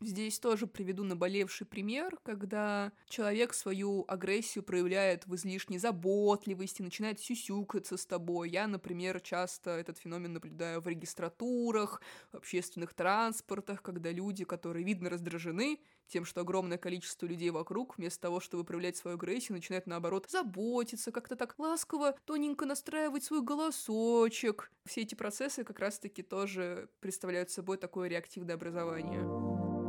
[0.02, 7.98] Здесь тоже приведу наболевший пример, когда человек свою агрессию проявляет в излишней заботливости, начинает сюсюкаться
[7.98, 8.50] с тобой.
[8.50, 15.10] Я, например, часто этот феномен наблюдаю в регистратурах, в общественных транспортах, когда люди, которые, видно,
[15.10, 20.28] раздражены тем, что огромное количество людей вокруг, вместо того, чтобы проявлять свою агрессию, начинают, наоборот,
[20.30, 24.72] заботиться, как-то так ласково, тоненько настраивать свой голосочек.
[24.86, 29.89] Все эти процессы как раз-таки тоже представляют собой такое реактивное образование.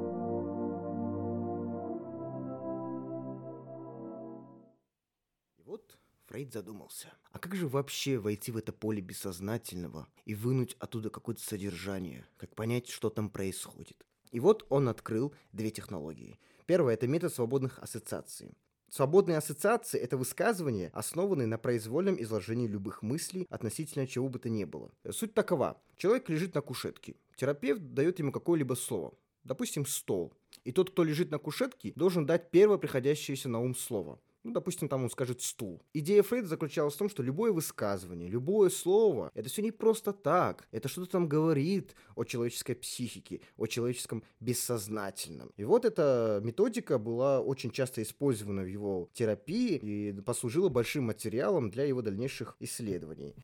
[6.30, 7.08] Фрейд задумался.
[7.32, 12.24] А как же вообще войти в это поле бессознательного и вынуть оттуда какое-то содержание?
[12.36, 14.06] Как понять, что там происходит?
[14.30, 16.38] И вот он открыл две технологии.
[16.66, 18.56] Первое– это метод свободных ассоциаций.
[18.88, 24.62] Свободные ассоциации– это высказывания, основанные на произвольном изложении любых мыслей относительно чего бы то ни
[24.62, 24.92] было.
[25.10, 25.82] Суть такова.
[25.96, 27.16] Человек лежит на кушетке.
[27.34, 29.14] Терапевт дает ему какое-либо слово.
[29.42, 30.32] Допустим, стол.
[30.62, 34.20] И тот, кто лежит на кушетке, должен дать первое приходящееся на ум слово.
[34.42, 35.82] Ну, допустим, там он скажет «стул».
[35.92, 40.66] Идея Фрейда заключалась в том, что любое высказывание, любое слово, это все не просто так.
[40.70, 45.52] Это что-то там говорит о человеческой психике, о человеческом бессознательном.
[45.58, 51.70] И вот эта методика была очень часто использована в его терапии и послужила большим материалом
[51.70, 53.34] для его дальнейших исследований.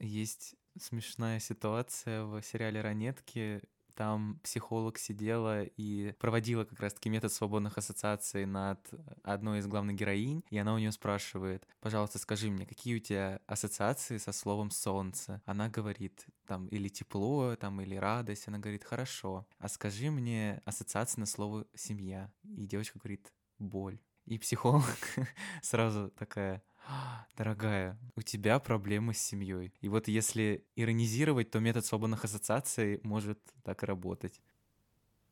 [0.00, 3.62] Есть смешная ситуация в сериале «Ранетки»,
[4.00, 8.80] там психолог сидела и проводила как раз-таки метод свободных ассоциаций над
[9.22, 13.42] одной из главных героинь, и она у нее спрашивает, пожалуйста, скажи мне, какие у тебя
[13.46, 15.42] ассоциации со словом «солнце»?
[15.44, 18.48] Она говорит, там, или тепло, там, или радость.
[18.48, 22.32] Она говорит, хорошо, а скажи мне ассоциации на слово «семья».
[22.42, 24.00] И девочка говорит, боль.
[24.24, 24.96] И психолог
[25.62, 26.69] сразу такая, «А,
[27.36, 29.72] дорогая, у тебя проблемы с семьей.
[29.80, 34.40] И вот если иронизировать, то метод свободных ассоциаций может так и работать.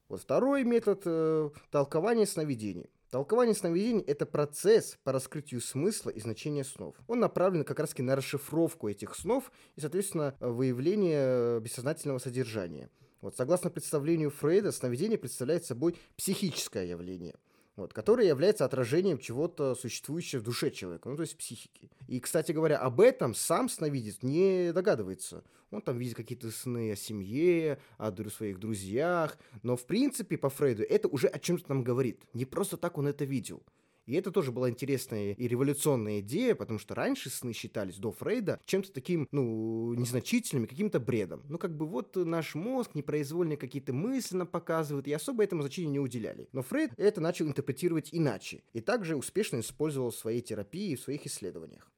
[0.09, 2.91] Вот второй метод э, толкования сновидений.
[3.11, 6.95] Толкование сновидений– это процесс по раскрытию смысла и значения снов.
[7.07, 12.91] Он направлен как раз на расшифровку этих снов и, соответственно, выявление бессознательного содержания.
[13.21, 17.35] Вот, согласно представлению Фрейда, сновидение представляет собой психическое явление–
[17.79, 21.91] вот, которое является отражением чего-то существующего в душе человека, ну, то есть психики.
[22.09, 25.45] И, кстати говоря, об этом сам сновидец не догадывается.
[25.71, 30.83] Он там видит какие-то сны о семье, о своих друзьях, но, в принципе, по Фрейду
[30.83, 32.23] это уже о чем-то нам говорит.
[32.33, 33.63] Не просто так он это видел.
[34.09, 38.59] И это тоже была интересная и революционная идея, потому что раньше сны считались до Фрейда
[38.65, 41.45] чем-то таким, ну, незначительным, каким-то бредом.
[41.47, 45.91] Ну, как бы вот наш мозг непроизвольно какие-то мысли нам показывает, и особо этому значения
[45.91, 46.49] не уделяли.
[46.53, 51.03] Но Фрейд это начал интерпретировать иначе, и также успешно использовал в своей терапии и в
[51.03, 51.93] своих исследованиях.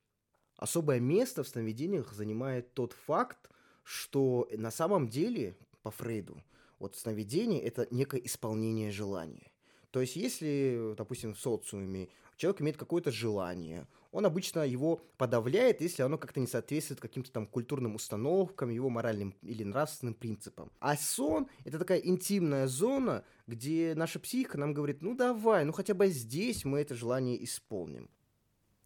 [0.57, 3.49] Особое место в сновидениях занимает тот факт,
[3.85, 6.43] что на самом деле, по Фрейду,
[6.81, 9.50] вот сновидение– это некое исполнение желания.
[9.91, 16.03] То есть, если, допустим, в социуме человек имеет какое-то желание, он обычно его подавляет, если
[16.03, 20.73] оно как-то не соответствует каким-то там культурным установкам, его моральным или нравственным принципам.
[20.81, 25.95] А сон— это такая интимная зона, где наша психика нам говорит, ну давай, ну хотя
[25.95, 28.11] бы здесь мы это желание исполним.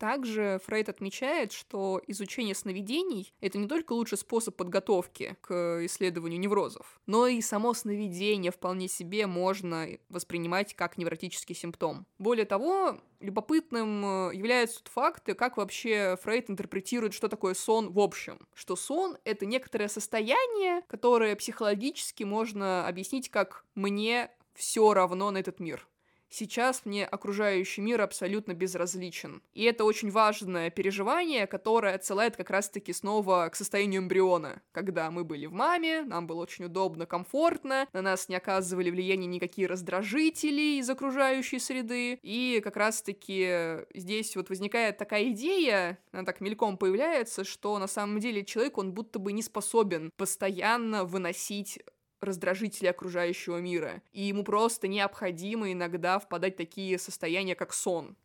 [0.05, 7.01] Также Фрейд отмечает, что изучение сновидений— это не только лучший способ подготовки к исследованию неврозов,
[7.07, 12.05] но и само сновидение вполне себе можно воспринимать как невротический симптом.
[12.19, 17.99] Более того, любопытным э, является тот факт, как вообще Фрейд интерпретирует, что такое сон в
[17.99, 18.47] общем.
[18.53, 25.61] Что сон— это некоторое состояние, которое психологически можно объяснить как «мне все равно на этот
[25.61, 25.89] мир».
[26.37, 29.41] Сейчас мне окружающий мир абсолютно безразличен.
[29.53, 34.61] И это очень важное переживание, которое отсылает как раз-таки снова к состоянию эмбриона.
[34.73, 39.29] Когда мы были в маме, нам было очень удобно, комфортно, на нас не оказывали влияния
[39.29, 42.19] никакие раздражители из окружающей среды.
[42.23, 48.19] И как раз-таки здесь вот возникает такая идея, она так мельком появляется, что на самом
[48.19, 51.79] деле человек, он будто бы не способен постоянно выносить
[52.21, 58.17] раздражители окружающего мира, и ему просто необходимо иногда впадать в такие состояния, как сон.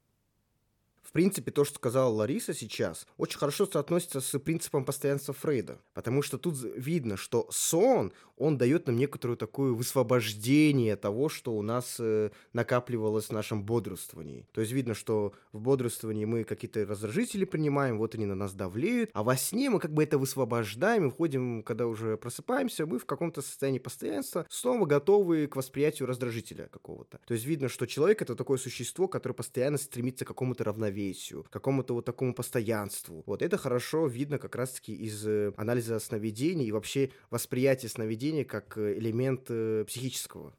[1.10, 5.80] В принципе, то, что сказала Лариса сейчас, очень хорошо соотносится с принципом постоянства Фрейда.
[5.96, 11.64] Потому что тут видно, что сон, он дает нам некоторую такую высвобождение того, что у
[11.64, 14.48] нас э, накапливалось в нашем бодрствовании.
[14.52, 19.10] То есть видно, что в бодрствовании мы какие-то раздражители принимаем, вот они на нас давлеют,
[19.14, 23.06] а во сне мы как бы это высвобождаем и входим, когда уже просыпаемся, мы в
[23.08, 27.20] каком-то состоянии постоянства снова готовы к восприятию раздражителя какого-то.
[27.26, 31.46] То есть видно, что человек это такое существо, которое постоянно стремится к какому-то равновесию равновесию,
[31.50, 33.24] какому-то вот такому постоянству.
[33.26, 38.78] Вот это хорошо видно как раз-таки из э, анализа сновидений и вообще восприятия сновидений как
[38.78, 40.54] э, элемент э, психического.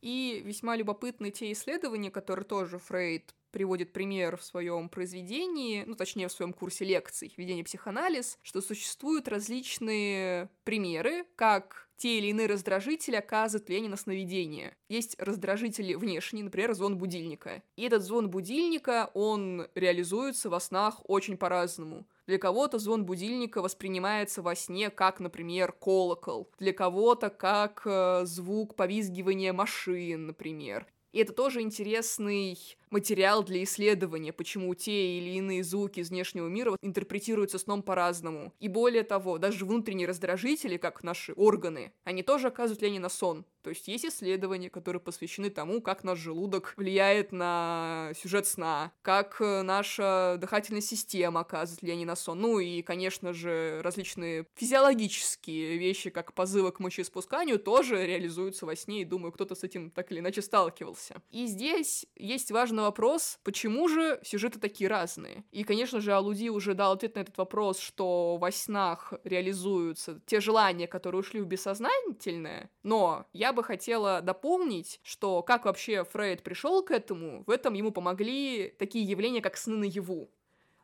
[0.00, 6.28] И весьма любопытны те исследования, которые тоже Фрейд приводит пример в своем произведении, ну, точнее,
[6.28, 13.16] в своем курсе лекций «Введение психоанализ», что существуют различные примеры, как те или иные раздражители
[13.16, 14.76] оказывают влияние на сновидение.
[14.88, 17.62] Есть раздражители внешние, например, звон будильника.
[17.76, 22.06] И этот звон будильника, он реализуется во снах очень по-разному.
[22.26, 26.50] Для кого-то звон будильника воспринимается во сне как, например, колокол.
[26.58, 30.86] Для кого-то как э, звук повизгивания машин, например.
[31.12, 32.58] И это тоже интересный
[32.90, 38.52] материал для исследования, почему те или иные звуки из внешнего мира интерпретируются сном по-разному.
[38.60, 43.44] И более того, даже внутренние раздражители, как наши органы, они тоже оказывают влияние на сон.
[43.62, 49.36] То есть есть исследования, которые посвящены тому, как наш желудок влияет на сюжет сна, как
[49.40, 52.40] э, наша дыхательная система оказывает влияние на сон.
[52.40, 59.02] Ну и, конечно же, различные физиологические вещи, как позывы к мочеиспусканию, тоже реализуются во сне,
[59.02, 61.20] и думаю, кто-то с этим так или иначе сталкивался.
[61.30, 65.44] И здесь есть важный вопрос, почему же сюжеты такие разные?
[65.50, 70.40] И, конечно же, Алуди уже дал ответ на этот вопрос, что во снах реализуются те
[70.40, 76.82] желания, которые ушли в бессознательное, но я бы хотела дополнить, что как вообще Фрейд пришел
[76.82, 80.30] к этому, в этом ему помогли такие явления, как сны наяву.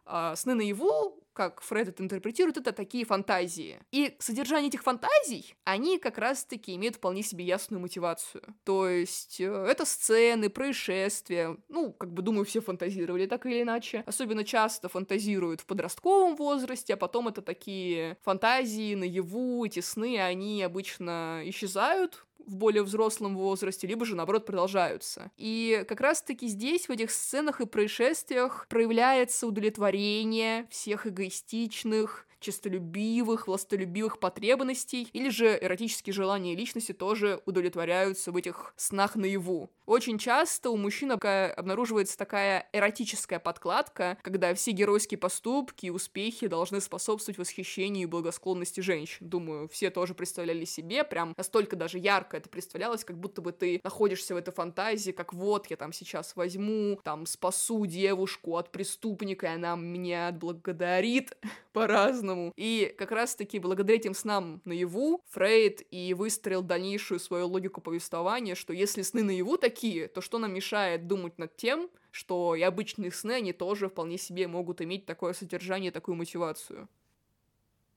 [0.05, 3.81] А, сны наяву как Фред это интерпретирует, это такие фантазии.
[3.91, 8.43] И содержание этих фантазий, они как раз-таки имеют вполне себе ясную мотивацию.
[8.65, 14.05] То есть э, это сцены, происшествия, ну, как бы, думаю, все фантазировали так или иначе.
[14.07, 20.63] Особенно часто фантазируют в подростковом возрасте, а потом это такие фантазии наяву, эти сны, они
[20.63, 25.31] обычно исчезают, в более взрослом возрасте, либо же, наоборот, продолжаются.
[25.37, 34.21] И как раз-таки здесь, в этих сценах и происшествиях, проявляется удовлетворение всех эгоистичных, честолюбивых, властолюбивых
[34.21, 39.71] потребностей, или же эротические желания личности тоже удовлетворяются в этих снах наяву.
[39.87, 46.81] Очень часто у мужчин обнаруживается такая эротическая подкладка, когда все геройские поступки и успехи должны
[46.81, 49.29] способствовать восхищению и благосклонности женщин.
[49.29, 53.81] Думаю, все тоже представляли себе, прям настолько даже ярко это представлялось, как будто бы ты
[53.85, 59.47] находишься в этой фантазии, как вот я там сейчас возьму, там спасу девушку от преступника,
[59.47, 61.37] и она меня отблагодарит
[61.73, 62.34] по-разному.
[62.57, 68.73] И как раз-таки благодаря этим снам наяву Фрейд и выстроил дальнейшую свою логику повествования, что
[68.73, 73.33] если сны наяву такие, то что нам мешает думать над тем, что и обычные сны,
[73.33, 76.89] они тоже вполне себе могут иметь такое содержание, такую мотивацию.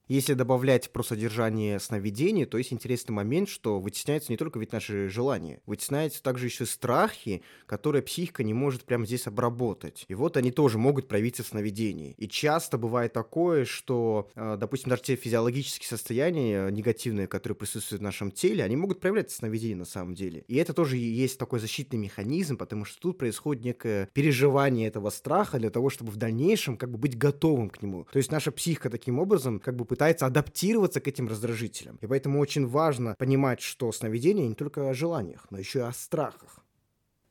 [0.07, 5.09] Если добавлять про содержание сновидений, то есть интересный момент, что вытесняются не только ведь наши
[5.09, 10.05] желания, вытесняются также еще страхи, которые психика не может прямо здесь обработать.
[10.07, 12.13] И вот они тоже могут проявиться в сновидении.
[12.17, 18.03] И часто бывает такое, что, э, допустим, даже те физиологические состояния негативные, которые присутствуют в
[18.03, 20.45] нашем теле, они могут проявляться в сновидении на самом деле.
[20.47, 25.59] И это тоже есть такой защитный механизм, потому что тут происходит некое переживание этого страха
[25.59, 28.07] для того, чтобы в дальнейшем как бы быть готовым к нему.
[28.11, 31.97] То есть наша психика таким образом как бы пытается адаптироваться к этим раздражителям.
[32.01, 35.91] И поэтому очень важно понимать, что сновидение не только о желаниях, но еще и о
[35.91, 36.59] страхах.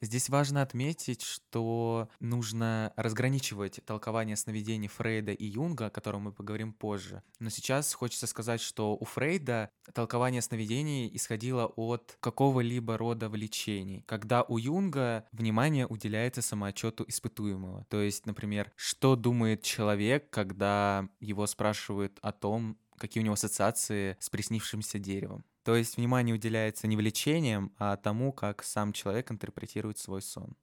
[0.07, 6.72] Здесь важно отметить, что нужно разграничивать толкование сновидений Фрейда и Юнга, о котором мы поговорим
[6.72, 7.24] позже.
[7.40, 14.44] Но сейчас хочется сказать, что у Фрейда толкование сновидений исходило от какого-либо рода влечений, когда
[14.44, 17.84] у Юнга внимание уделяется самоотчету испытуемого.
[17.90, 24.16] То есть, например, что думает человек, когда его спрашивают о том, какие у него ассоциации
[24.20, 25.44] с приснившимся деревом.
[25.66, 30.56] То есть внимание уделяется не влечениям, а тому, как сам человек интерпретирует свой сон.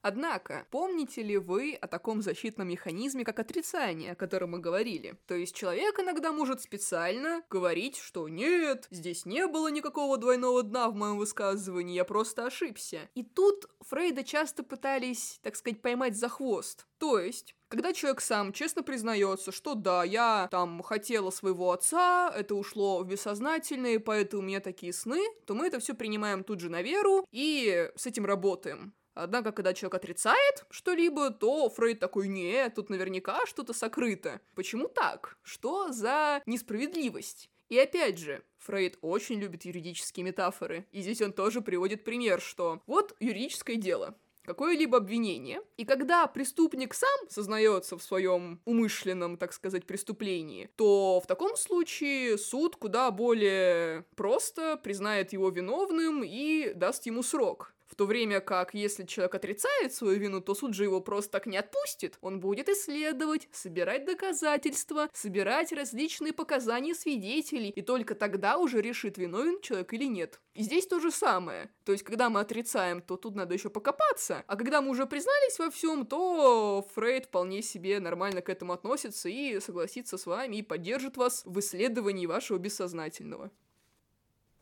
[0.00, 5.16] Однако, помните ли вы о таком защитном механизме, как отрицание, о котором мы говорили?
[5.28, 10.88] То есть человек иногда может специально говорить, что нет, здесь не было никакого двойного дна
[10.90, 13.08] в моем высказывании, я просто ошибся.
[13.14, 16.88] И тут Фрейда часто пытались, так сказать, поймать за хвост.
[16.98, 22.54] То есть, когда человек сам честно признается, что да, я там хотела своего отца, это
[22.54, 26.68] ушло в бессознательное, поэтому у меня такие сны, то мы это все принимаем тут же
[26.68, 28.92] на веру и с этим работаем.
[29.14, 34.42] Однако, когда человек отрицает что-либо, то Фрейд такой, нет, тут наверняка что-то сокрыто.
[34.54, 35.38] Почему так?
[35.42, 37.48] Что за несправедливость?
[37.70, 42.82] И опять же, Фрейд очень любит юридические метафоры, и здесь он тоже приводит пример, что
[42.86, 44.14] вот юридическое дело,
[44.44, 51.26] какое-либо обвинение, и когда преступник сам сознается в своем умышленном, так сказать, преступлении, то в
[51.26, 57.74] таком случае суд куда более просто признает его виновным и даст ему срок.
[57.92, 61.44] В то время как, если человек отрицает свою вину, то суд же его просто так
[61.44, 62.16] не отпустит.
[62.22, 69.60] Он будет исследовать, собирать доказательства, собирать различные показания свидетелей, и только тогда уже решит, виновен
[69.60, 70.40] человек или нет.
[70.54, 71.68] И здесь то же самое.
[71.84, 75.58] То есть, когда мы отрицаем, то тут надо еще покопаться, а когда мы уже признались
[75.58, 80.62] во всем, то Фрейд вполне себе нормально к этому относится и согласится с вами и
[80.62, 83.50] поддержит вас в исследовании вашего бессознательного.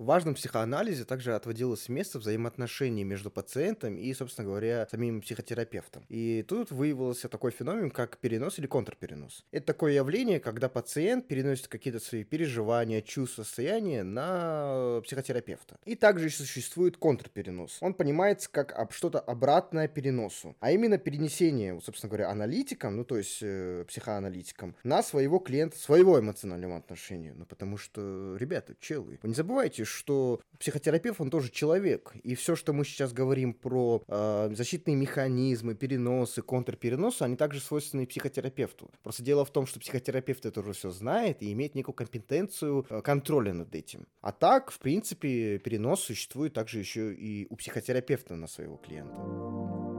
[0.01, 6.07] В важном психоанализе также отводилось место взаимоотношений между пациентом и, собственно говоря, самим психотерапевтом.
[6.09, 9.45] И тут выявился такой феномен, как перенос или контрперенос.
[9.51, 15.77] Это такое явление, когда пациент переносит какие-то свои переживания, чувства, состояния на психотерапевта.
[15.85, 17.77] И также существует контрперенос.
[17.83, 23.41] Он понимается как что-то обратное переносу, а именно перенесение, собственно говоря, аналитиком, ну то есть
[23.43, 27.35] э, психоаналитиком, на своего клиента, своего эмоционального отношения.
[27.37, 32.13] Ну потому что, ребята, челы, вы не забывайте, что психотерапевт, он тоже человек.
[32.23, 38.07] И все, что мы сейчас говорим про э, защитные механизмы, переносы, контрпереносы, они также свойственны
[38.07, 38.91] психотерапевту.
[39.03, 43.01] Просто дело в том, что психотерапевт это уже все знает и имеет некую компетенцию э,
[43.03, 44.07] контроля над этим.
[44.21, 49.90] А так, в принципе, перенос существует также еще и у психотерапевта на своего клиента.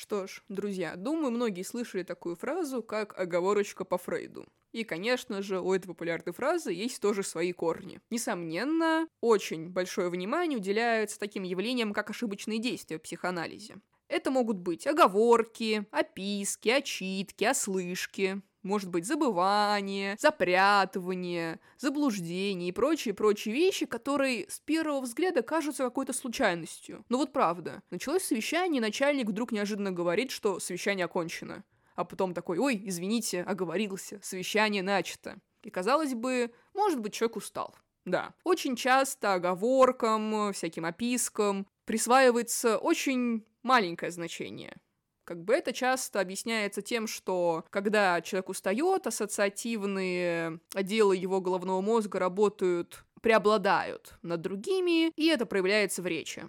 [0.00, 4.46] Что ж, друзья, думаю, многие слышали такую фразу, как «оговорочка по Фрейду».
[4.70, 8.00] И, конечно же, у этой популярной фразы есть тоже свои корни.
[8.08, 13.80] Несомненно, очень большое внимание уделяется таким явлениям, как ошибочные действия в психоанализе.
[14.06, 23.86] Это могут быть оговорки, описки, очитки, ослышки, может быть забывание, запрятывание, заблуждение и прочие-прочие вещи,
[23.86, 27.04] которые с первого взгляда кажутся какой-то случайностью.
[27.08, 31.64] Но вот правда, началось совещание, начальник вдруг неожиданно говорит, что совещание окончено.
[31.94, 35.38] А потом такой, ой, извините, оговорился, совещание начато.
[35.62, 37.74] И казалось бы, может быть, человек устал.
[38.04, 44.76] Да, очень часто оговоркам, всяким опискам присваивается очень маленькое значение.
[45.28, 52.18] Как бы это часто объясняется тем, что когда человек устает, ассоциативные отделы его головного мозга
[52.18, 56.48] работают, преобладают над другими, и это проявляется в речи.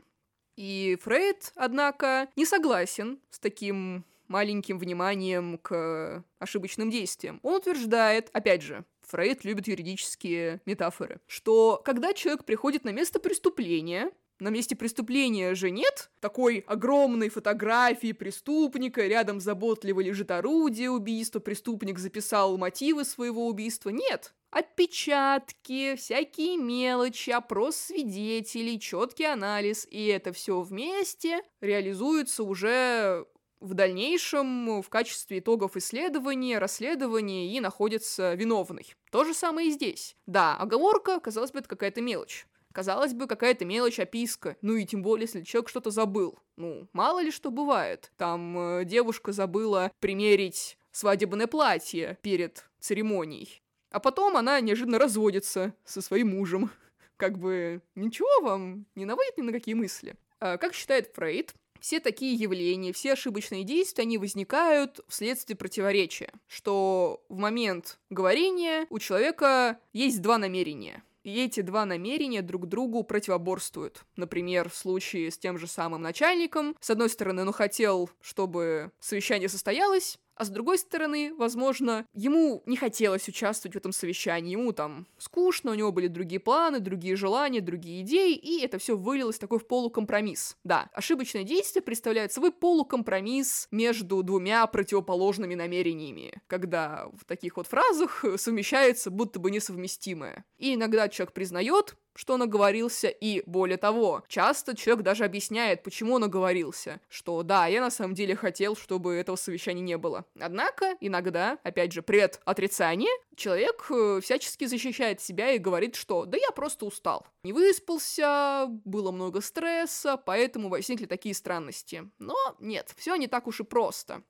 [0.55, 7.41] И Фрейд, однако, не согласен с таким маленьким вниманием к ошибочным действиям.
[7.43, 14.09] Он утверждает, опять же, Фрейд любит юридические метафоры, что когда человек приходит на место преступления,
[14.39, 21.99] на месте преступления же нет такой огромной фотографии преступника, рядом заботливо лежит орудие убийства, преступник
[21.99, 23.89] записал мотивы своего убийства.
[23.89, 24.33] Нет.
[24.51, 33.27] Отпечатки, всякие мелочи, опрос свидетелей, четкий анализ, и это все вместе реализуется уже
[33.59, 38.95] в дальнейшем в качестве итогов исследования, расследования и находится виновный.
[39.11, 40.15] То же самое и здесь.
[40.25, 42.47] Да, оговорка, казалось бы, это какая-то мелочь.
[42.73, 44.55] Казалось бы, какая-то мелочь, описка.
[44.61, 46.37] Ну и тем более, если человек что-то забыл.
[46.55, 48.11] Ну, мало ли что бывает.
[48.17, 53.61] Там э, девушка забыла примерить свадебное платье перед церемонией.
[53.91, 56.69] А потом она неожиданно разводится со своим мужем.
[57.17, 60.15] Как бы ничего вам не наводит ни на какие мысли.
[60.39, 67.21] А, как считает Фрейд, все такие явления, все ошибочные действия, они возникают вследствие противоречия, что
[67.27, 74.03] в момент говорения у человека есть два намерения– и эти два намерения друг другу противоборствуют.
[74.15, 76.75] Например, в случае с тем же самым начальником.
[76.79, 82.77] С одной стороны, он хотел, чтобы совещание состоялось, а с другой стороны, возможно, ему не
[82.77, 87.59] хотелось участвовать в этом совещании, ему там скучно, у него были другие планы, другие желания,
[87.59, 90.55] другие идеи, и это все вылилось такой в полукомпромисс.
[90.63, 98.23] Да, ошибочное действие представляет собой полукомпромисс между двумя противоположными намерениями, когда в таких вот фразах
[98.37, 100.45] совмещается будто бы несовместимое.
[100.57, 106.15] И иногда человек признает, что он оговорился, и, более того, часто человек даже объясняет, почему
[106.15, 110.25] он оговорился, что да, я на самом деле хотел, чтобы этого совещания не было.
[110.37, 116.37] Однако, иногда, опять же, пред отрицание, человек э, всячески защищает себя и говорит, что да
[116.37, 117.25] я просто устал.
[117.43, 122.11] Не выспался, было много стресса, поэтому возникли такие странности.
[122.19, 124.23] Но нет, все не так уж и просто.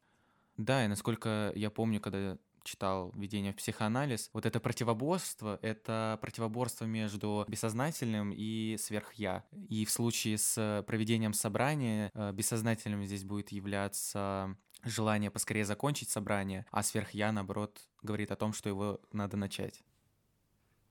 [0.58, 6.86] Да, и насколько я помню, когда читал «Введение в психоанализ», вот это противоборство— это противоборство
[6.86, 9.46] между бессознательным и сверхя.
[9.70, 16.66] И в случае с проведением собрания э, бессознательным здесь будет являться желание поскорее закончить собрание,
[16.72, 19.84] а сверхя, наоборот, говорит о том, что его надо начать.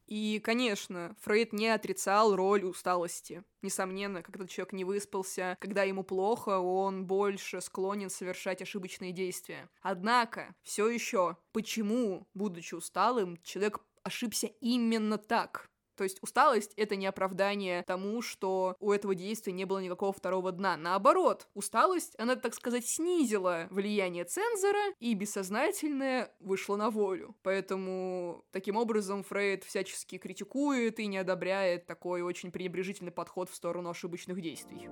[0.09, 3.44] И, конечно, Фрейд не отрицал роль усталости.
[3.61, 9.68] Несомненно, когда человек не выспался, когда ему плохо, он больше склонен совершать ошибочные действия.
[9.82, 15.68] Однако, все еще, почему, будучи усталым, человек ошибся именно так?
[15.99, 20.53] То есть усталость— это не оправдание тому, что у этого действия не было никакого второго
[20.53, 20.76] дна.
[20.76, 27.34] Наоборот, усталость, она, так сказать, снизила влияние цензора, и бессознательное вышло на волю.
[27.42, 33.90] Поэтому таким образом Фрейд всячески критикует и не одобряет такой очень пренебрежительный подход в сторону
[33.90, 34.88] ошибочных действий.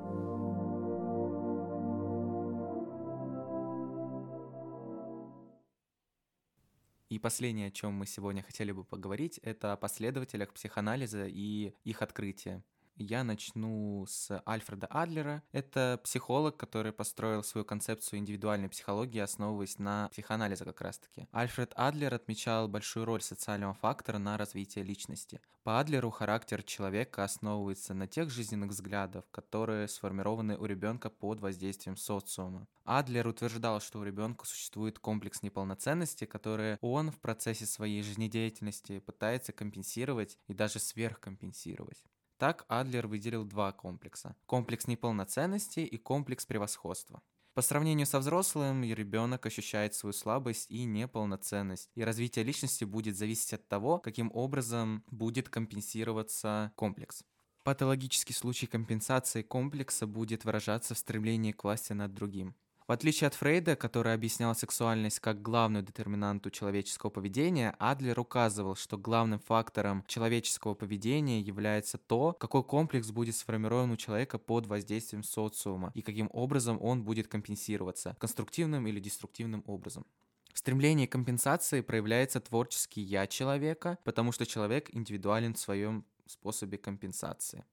[7.16, 12.02] И последнее, о чем мы сегодня хотели бы поговорить, это о последователях психоанализа и их
[12.02, 12.62] открытия.
[12.99, 15.42] Я начну с Альфреда Адлера.
[15.53, 21.28] Это психолог, который построил свою концепцию индивидуальной психологии, основываясь на психоанализе как раз-таки.
[21.30, 25.42] Альфред Адлер отмечал большую роль социального фактора на развитие личности.
[25.62, 31.99] По Адлеру характер человека основывается на тех жизненных взглядах, которые сформированы у ребенка под воздействием
[31.99, 32.66] социума.
[32.84, 39.53] Адлер утверждал, что у ребенка существует комплекс неполноценности, который он в процессе своей жизнедеятельности пытается
[39.53, 42.03] компенсировать и даже сверхкомпенсировать.
[42.39, 44.37] Так Адлер выделил два комплекса.
[44.47, 47.22] Комплекс неполноценности и комплекс превосходства.
[47.55, 53.55] По сравнению со взрослым, ребенок ощущает свою слабость и неполноценность, и развитие личности будет зависеть
[53.55, 57.24] от того, каким образом будет компенсироваться комплекс.
[57.64, 62.55] Патологический случай компенсации комплекса будет выражаться в стремлении к власти над другим.
[62.87, 68.97] В отличие от Фрейда, который объяснял сексуальность как главную детерминанту человеческого поведения, Адлер указывал, что
[68.97, 75.91] главным фактором человеческого поведения является то, какой комплекс будет сформирован у человека под воздействием социума
[75.95, 80.07] и каким образом он будет компенсироваться, конструктивным или деструктивным образом.
[80.55, 87.64] В стремлении компенсации проявляется творческий «я» человека, потому что человек индивидуален в своем способе компенсации.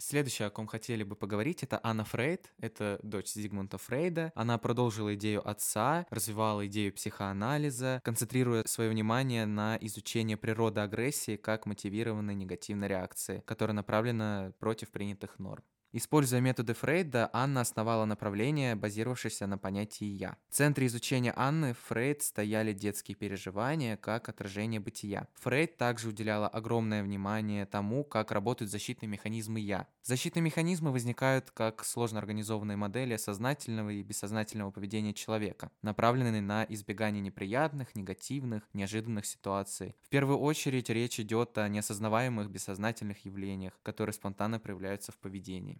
[0.00, 4.30] Следующее, о ком хотели бы поговорить, это Анна Фрейд, это дочь Зигмунда Фрейда.
[4.36, 11.66] Она продолжила идею отца, развивала идею психоанализа, концентрируя свое внимание на изучении природы агрессии как
[11.66, 15.64] мотивированной негативной реакции, которая направлена против принятых норм.
[15.90, 20.36] Используя методы Фрейда, Анна основала направление, базировавшееся на понятии «я».
[20.50, 25.28] В центре изучения Анны Фрейд стояли детские переживания как отражение бытия.
[25.36, 29.86] Фрейд также уделяла огромное внимание тому, как работают защитные механизмы «я».
[30.02, 37.22] Защитные механизмы возникают как сложно организованные модели сознательного и бессознательного поведения человека, направленные на избегание
[37.22, 39.96] неприятных, негативных, неожиданных ситуаций.
[40.02, 45.78] В первую очередь речь идет о неосознаваемых бессознательных явлениях, которые спонтанно проявляются в поведении.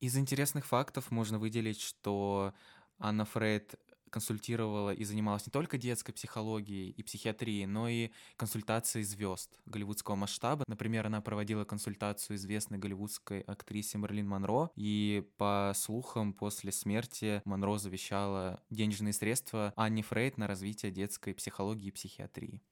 [0.00, 2.54] Из интересных фактов можно выделить, что
[2.98, 3.74] Анна Фрейд
[4.10, 10.64] консультировала и занималась не только детской психологией и психиатрией, но и консультацией звезд голливудского масштаба.
[10.66, 17.76] Например, она проводила консультацию известной голливудской актрисе Мерлин Монро, и по слухам, после смерти Монро
[17.76, 22.62] завещала денежные средства Анне Фрейд на развитие детской психологии и психиатрии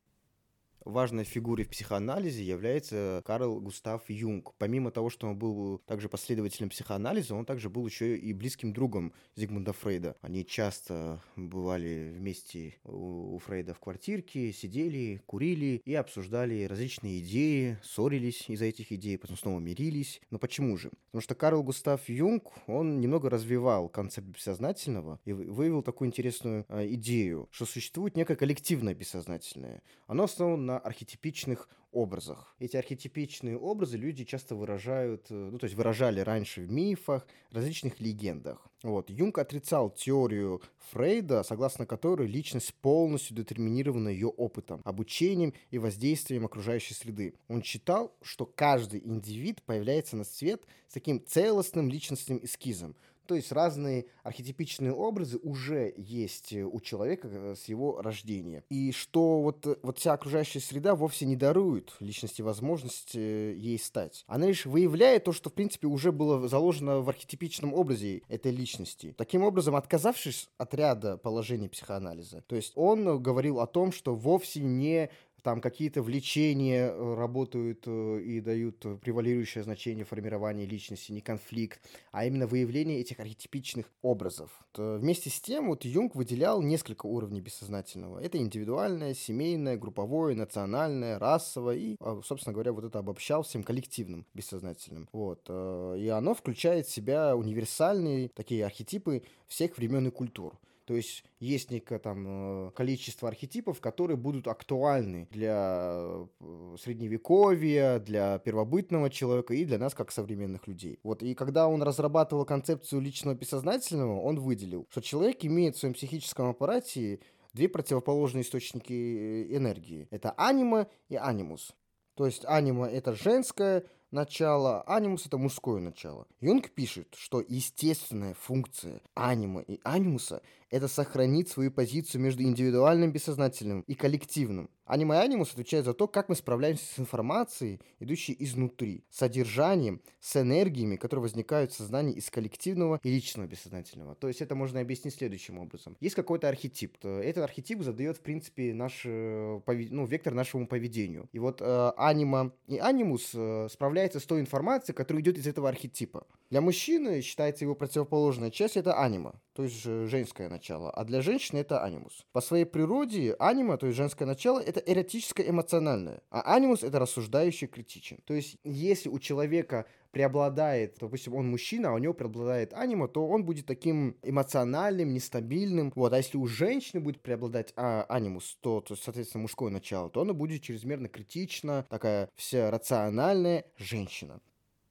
[0.86, 4.54] важной фигурой в психоанализе является Карл Густав Юнг.
[4.56, 9.12] Помимо того, что он был также последователем психоанализа, он также был еще и близким другом
[9.34, 10.16] Зигмунда Фрейда.
[10.22, 18.48] Они часто бывали вместе у Фрейда в квартирке, сидели, курили и обсуждали различные идеи, ссорились
[18.48, 20.20] из-за этих идей, потом снова мирились.
[20.30, 20.90] Но почему же?
[21.06, 26.86] Потому что Карл Густав Юнг, он немного развивал концепт бессознательного и выявил такую интересную э,
[26.94, 29.82] идею, что существует некое коллективное бессознательное.
[30.06, 32.54] Оно основано на архетипичных образах.
[32.58, 38.00] Эти архетипичные образы люди часто выражают, э, ну то есть выражали раньше в мифах, различных
[38.00, 38.68] легендах.
[38.82, 39.08] Вот.
[39.08, 40.60] Юнг отрицал теорию
[40.90, 47.34] Фрейда, согласно которой личность полностью детерминирована ее опытом, обучением и воздействием окружающей среды.
[47.48, 52.94] Он считал, что каждый индивид появляется на свет с таким целостным личностным эскизом,
[53.26, 58.64] то есть разные архетипичные образы уже есть э, у человека э, с его рождения.
[58.70, 64.24] И что вот, э, вот вся окружающая среда вовсе не дарует личности возможность ей стать.
[64.26, 69.14] Она лишь выявляет то, что в принципе уже было заложено в архетипичном образе этой личности.
[69.16, 74.60] Таким образом, отказавшись от ряда положений психоанализа, то есть он говорил о том, что вовсе
[74.60, 75.10] не
[75.46, 81.80] там какие-то влечения э, работают э, и дают превалирующее значение формирования личности, не конфликт,
[82.10, 84.50] а именно выявление этих архетипичных образов.
[84.76, 88.18] Вместе с тем, вот Юнг выделял несколько уровней бессознательного.
[88.18, 94.26] Это индивидуальное, семейное, групповое, национальное, расовое и, а, собственно говоря, вот это обобщал всем коллективным
[94.34, 95.08] бессознательным.
[95.12, 95.44] Вот.
[95.48, 100.58] Э, и оно включает в себя универсальные такие архетипы всех времен и культур.
[100.86, 108.38] То есть есть некое там э, количество архетипов, которые будут актуальны для э, средневековья, для
[108.38, 111.00] первобытного человека и для нас как современных людей.
[111.02, 115.94] Вот и когда он разрабатывал концепцию личного бессознательного, он выделил, что человек имеет в своем
[115.94, 117.18] психическом аппарате
[117.52, 120.06] две противоположные источники э, энергии.
[120.12, 121.74] Это анима и анимус.
[122.14, 126.26] То есть анима это женское, начало, анимус это мужское начало.
[126.40, 133.82] Юнг пишет, что естественная функция анима и анимуса это сохранить свою позицию между индивидуальным бессознательным
[133.82, 134.70] и коллективным.
[134.84, 140.36] Анима и анимус отвечают за то, как мы справляемся с информацией, идущей изнутри, содержанием, с
[140.40, 144.14] энергиями, которые возникают в сознании из коллективного и личного бессознательного.
[144.14, 145.96] То есть это можно объяснить следующим образом.
[146.00, 147.04] Есть какой-то архетип.
[147.04, 151.28] Этот архетип задает, в принципе, наш э, ну, вектор нашему поведению.
[151.32, 155.68] И вот э, анима и анимус э, справляются с той информацией, которая идет из этого
[155.68, 156.28] архетипа.
[156.50, 161.58] Для мужчины считается его противоположная часть это анима, то есть женское начало, а для женщины
[161.58, 162.26] это анимус.
[162.32, 167.66] По своей природе анима, то есть женское начало, это эротическое эмоциональное, а анимус это рассуждающий
[167.66, 168.18] критичен.
[168.26, 173.26] То есть если у человека преобладает, допустим, он мужчина, а у него преобладает анима, то
[173.26, 175.90] он будет таким эмоциональным, нестабильным.
[175.94, 180.20] Вот, а если у женщины будет преобладать а, анимус, то, то, соответственно, мужское начало, то
[180.20, 184.40] она будет чрезмерно критична, такая вся рациональная женщина.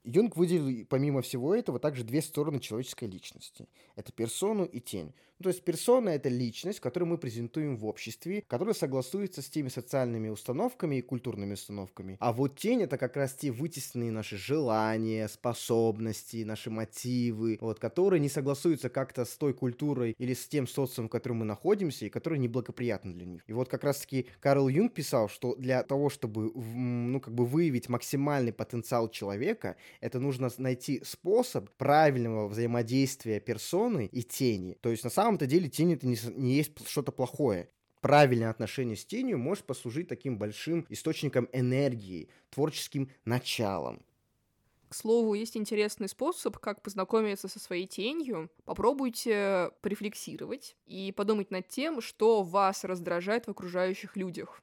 [0.06, 3.68] Юнг выделил, помимо всего этого, также две стороны человеческой личности.
[3.96, 5.12] Это персону и тень.
[5.38, 9.68] Ну, то есть персона— это личность, которую мы презентуем в обществе, которая согласуется с теми
[9.68, 12.16] социальными установками и культурными установками.
[12.20, 18.20] А вот тень— это как раз те вытесненные наши желания, способности, наши мотивы, вот, которые
[18.20, 22.08] не согласуются как-то с той культурой или с тем социумом, в котором мы находимся, и
[22.08, 23.42] которые неблагоприятны для них.
[23.46, 27.90] И вот как раз-таки Карл Юнг писал, что для того, чтобы, ну, как бы выявить
[27.90, 34.78] максимальный потенциал человека, это нужно найти способ правильного взаимодействия персоны и тени.
[34.80, 37.68] То есть на самом-то деле тень это не, не есть что-то плохое
[38.00, 44.00] правильное отношение с тенью может послужить таким большим источником энергии, творческим началом.
[44.88, 48.48] К слову, есть интересный способ, как познакомиться со своей тенью.
[48.64, 54.62] Попробуйте порефлексировать и подумать над тем, что вас раздражает в окружающих людях.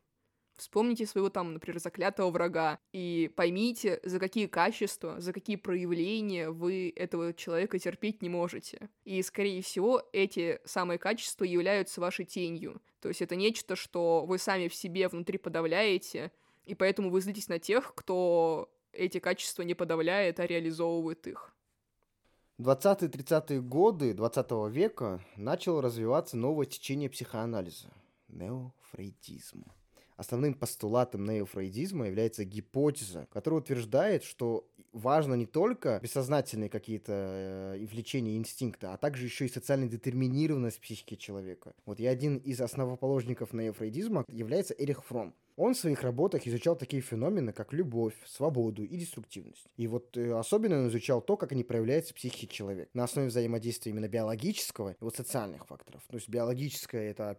[0.56, 6.94] Вспомните своего там, например, заклятого врага и поймите, за какие качества, за какие проявления вы
[6.96, 8.90] этого человека терпеть не можете.
[9.04, 12.82] И, скорее всего, эти самые качества являются вашей тенью.
[13.02, 16.32] То есть это нечто, что вы сами в себе внутри подавляете,
[16.66, 21.54] и поэтому вы злитесь на тех, кто эти качества не подавляет, а реализовывает их.
[22.60, 27.92] 20-30-е годы 20 века начало развиваться новое течение психоанализа–
[28.28, 29.66] неофрейдизм.
[30.18, 37.14] Основным постулатом неофрейдизма является гипотеза, которая утверждает, что важно не только бессознательные какие-то
[37.76, 41.74] э, влечения и инстинкты, а также еще и социальная детерминированность психики человека.
[41.86, 45.34] Вот я один из основоположников неофрейдизма является Эрих Фром.
[45.56, 49.68] Он в своих работах изучал такие феномены, как любовь, свободу и деструктивность.
[49.78, 53.28] И вот э, особенно он изучал то, как они проявляются в психике человека на основе
[53.28, 56.02] взаимодействия именно биологического и вот социальных факторов.
[56.08, 57.38] То есть биологическая это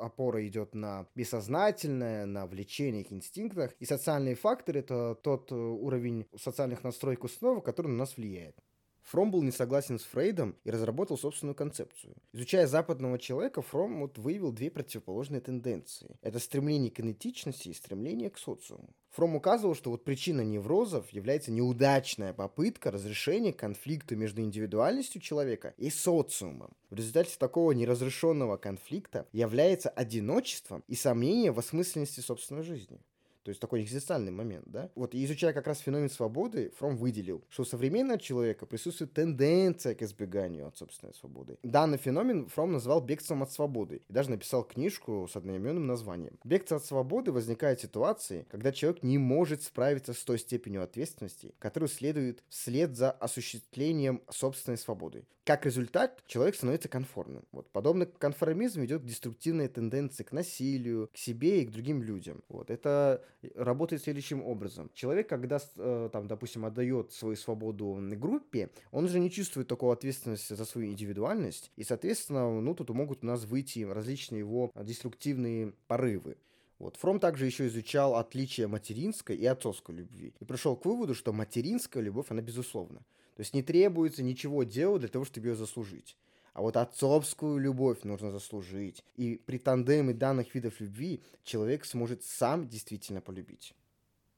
[0.00, 6.84] опора идет на бессознательное, на влечениях, инстинктах, и социальные факторы это тот э, уровень социальных
[6.84, 8.56] настроек установок, который на нас влияет.
[9.04, 12.14] Фром был не согласен с Фрейдом и разработал собственную концепцию.
[12.32, 16.16] Изучая западного человека, Фром вот выявил две противоположные тенденции.
[16.22, 18.94] Это стремление к идентичности и стремление к социуму.
[19.10, 25.90] Фром указывал, что вот причина неврозов является неудачная попытка разрешения конфликта между индивидуальностью человека и
[25.90, 26.72] социумом.
[26.90, 32.98] В результате такого неразрешенного конфликта является одиночеством и сомнение в осмысленности собственной жизни.
[33.44, 34.90] То есть такой экзистенциальный момент, да?
[34.94, 39.94] Вот, и изучая как раз феномен свободы, Фром выделил, что у современного человека присутствует тенденция
[39.94, 41.58] к избеганию от собственной свободы.
[41.62, 46.38] Данный феномен Фром назвал бегством от свободы и даже написал книжку с одноименным названием.
[46.42, 51.54] Бегство от свободы возникает в ситуации, когда человек не может справиться с той степенью ответственности,
[51.58, 55.24] которую следует вслед за осуществлением собственной свободы.
[55.44, 57.44] Как результат, человек становится конформным.
[57.52, 57.68] Вот.
[57.70, 62.42] Подобно конформизм ведет к деструктивной тенденции к насилию, к себе и к другим людям.
[62.48, 62.70] Вот.
[62.70, 63.22] Это
[63.54, 64.90] работает следующим образом.
[64.94, 70.54] Человек, когда, э, там, допустим, отдает свою свободу группе, он уже не чувствует такой ответственности
[70.54, 76.36] за свою индивидуальность, и, соответственно, ну, тут могут у нас выйти различные его деструктивные порывы.
[76.78, 76.96] Вот.
[76.96, 80.34] Фром также еще изучал отличия материнской и отцовской любви.
[80.40, 83.00] И пришел к выводу, что материнская любовь, она безусловна.
[83.36, 86.16] То есть не требуется ничего делать для того, чтобы ее заслужить.
[86.54, 89.04] А вот отцовскую любовь нужно заслужить.
[89.16, 93.74] И при тандеме данных видов любви человек сможет сам действительно полюбить.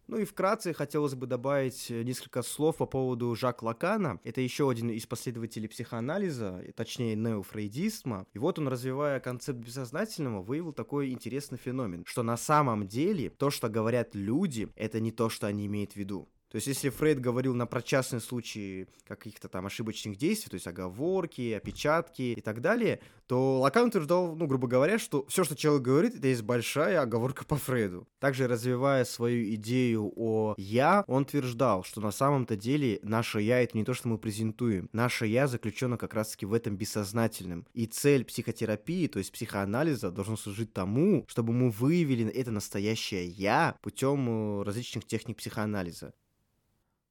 [0.07, 4.21] Ну и вкратце хотелось бы добавить несколько слов по поводу Жак Лакана.
[4.23, 8.27] Это еще один из последователей психоанализа, точнее неофрейдизма.
[8.33, 13.51] И вот он, развивая концепт бессознательного, выявил такой интересный феномен, что на самом деле то,
[13.51, 16.29] что говорят люди, это не то, что они имеют в виду.
[16.57, 20.67] То есть, если Фрейд говорил на про частные случаи каких-то там ошибочных действий, то есть
[20.67, 25.83] оговорки, опечатки и так далее, то Лакан утверждал, ну, грубо говоря, что все, что человек
[25.83, 28.09] говорит, это есть большая оговорка по Фрейду.
[28.21, 33.77] Также, развивая свою идею о «я», он утверждал, что на самом-то деле наше «я»— это
[33.77, 34.89] не то, что мы презентуем.
[34.95, 37.67] Наше «я» заключено как раз-таки в этом бессознательном.
[37.75, 43.77] И цель психотерапии, то есть психоанализа, должна служить тому, чтобы мы выявили это настоящее «я»
[43.83, 46.15] путем э, различных техник психоанализа.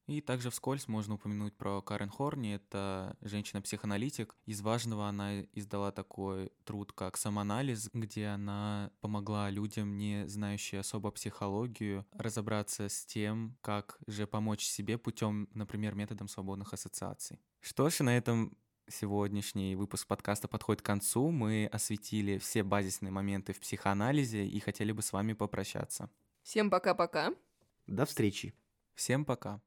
[0.06, 2.54] И также вскользь можно упомянуть про Карен Хорни.
[2.54, 4.36] Это женщина-психоаналитик.
[4.46, 11.10] Из важного она издала такой труд, как «Самоанализ», где она помогла людям, не знающим особо
[11.10, 17.40] психологию, разобраться с тем, как же помочь себе путем, например, методом свободных ассоциаций.
[17.60, 18.56] Что ж, на этом
[18.88, 21.32] сегодняшний выпуск подкаста подходит к концу.
[21.32, 26.10] Мы осветили все базисные моменты в психоанализе и хотели бы с вами попрощаться.
[26.42, 27.34] Всем пока-пока.
[27.88, 28.54] До встречи.
[28.94, 29.60] Всем пока.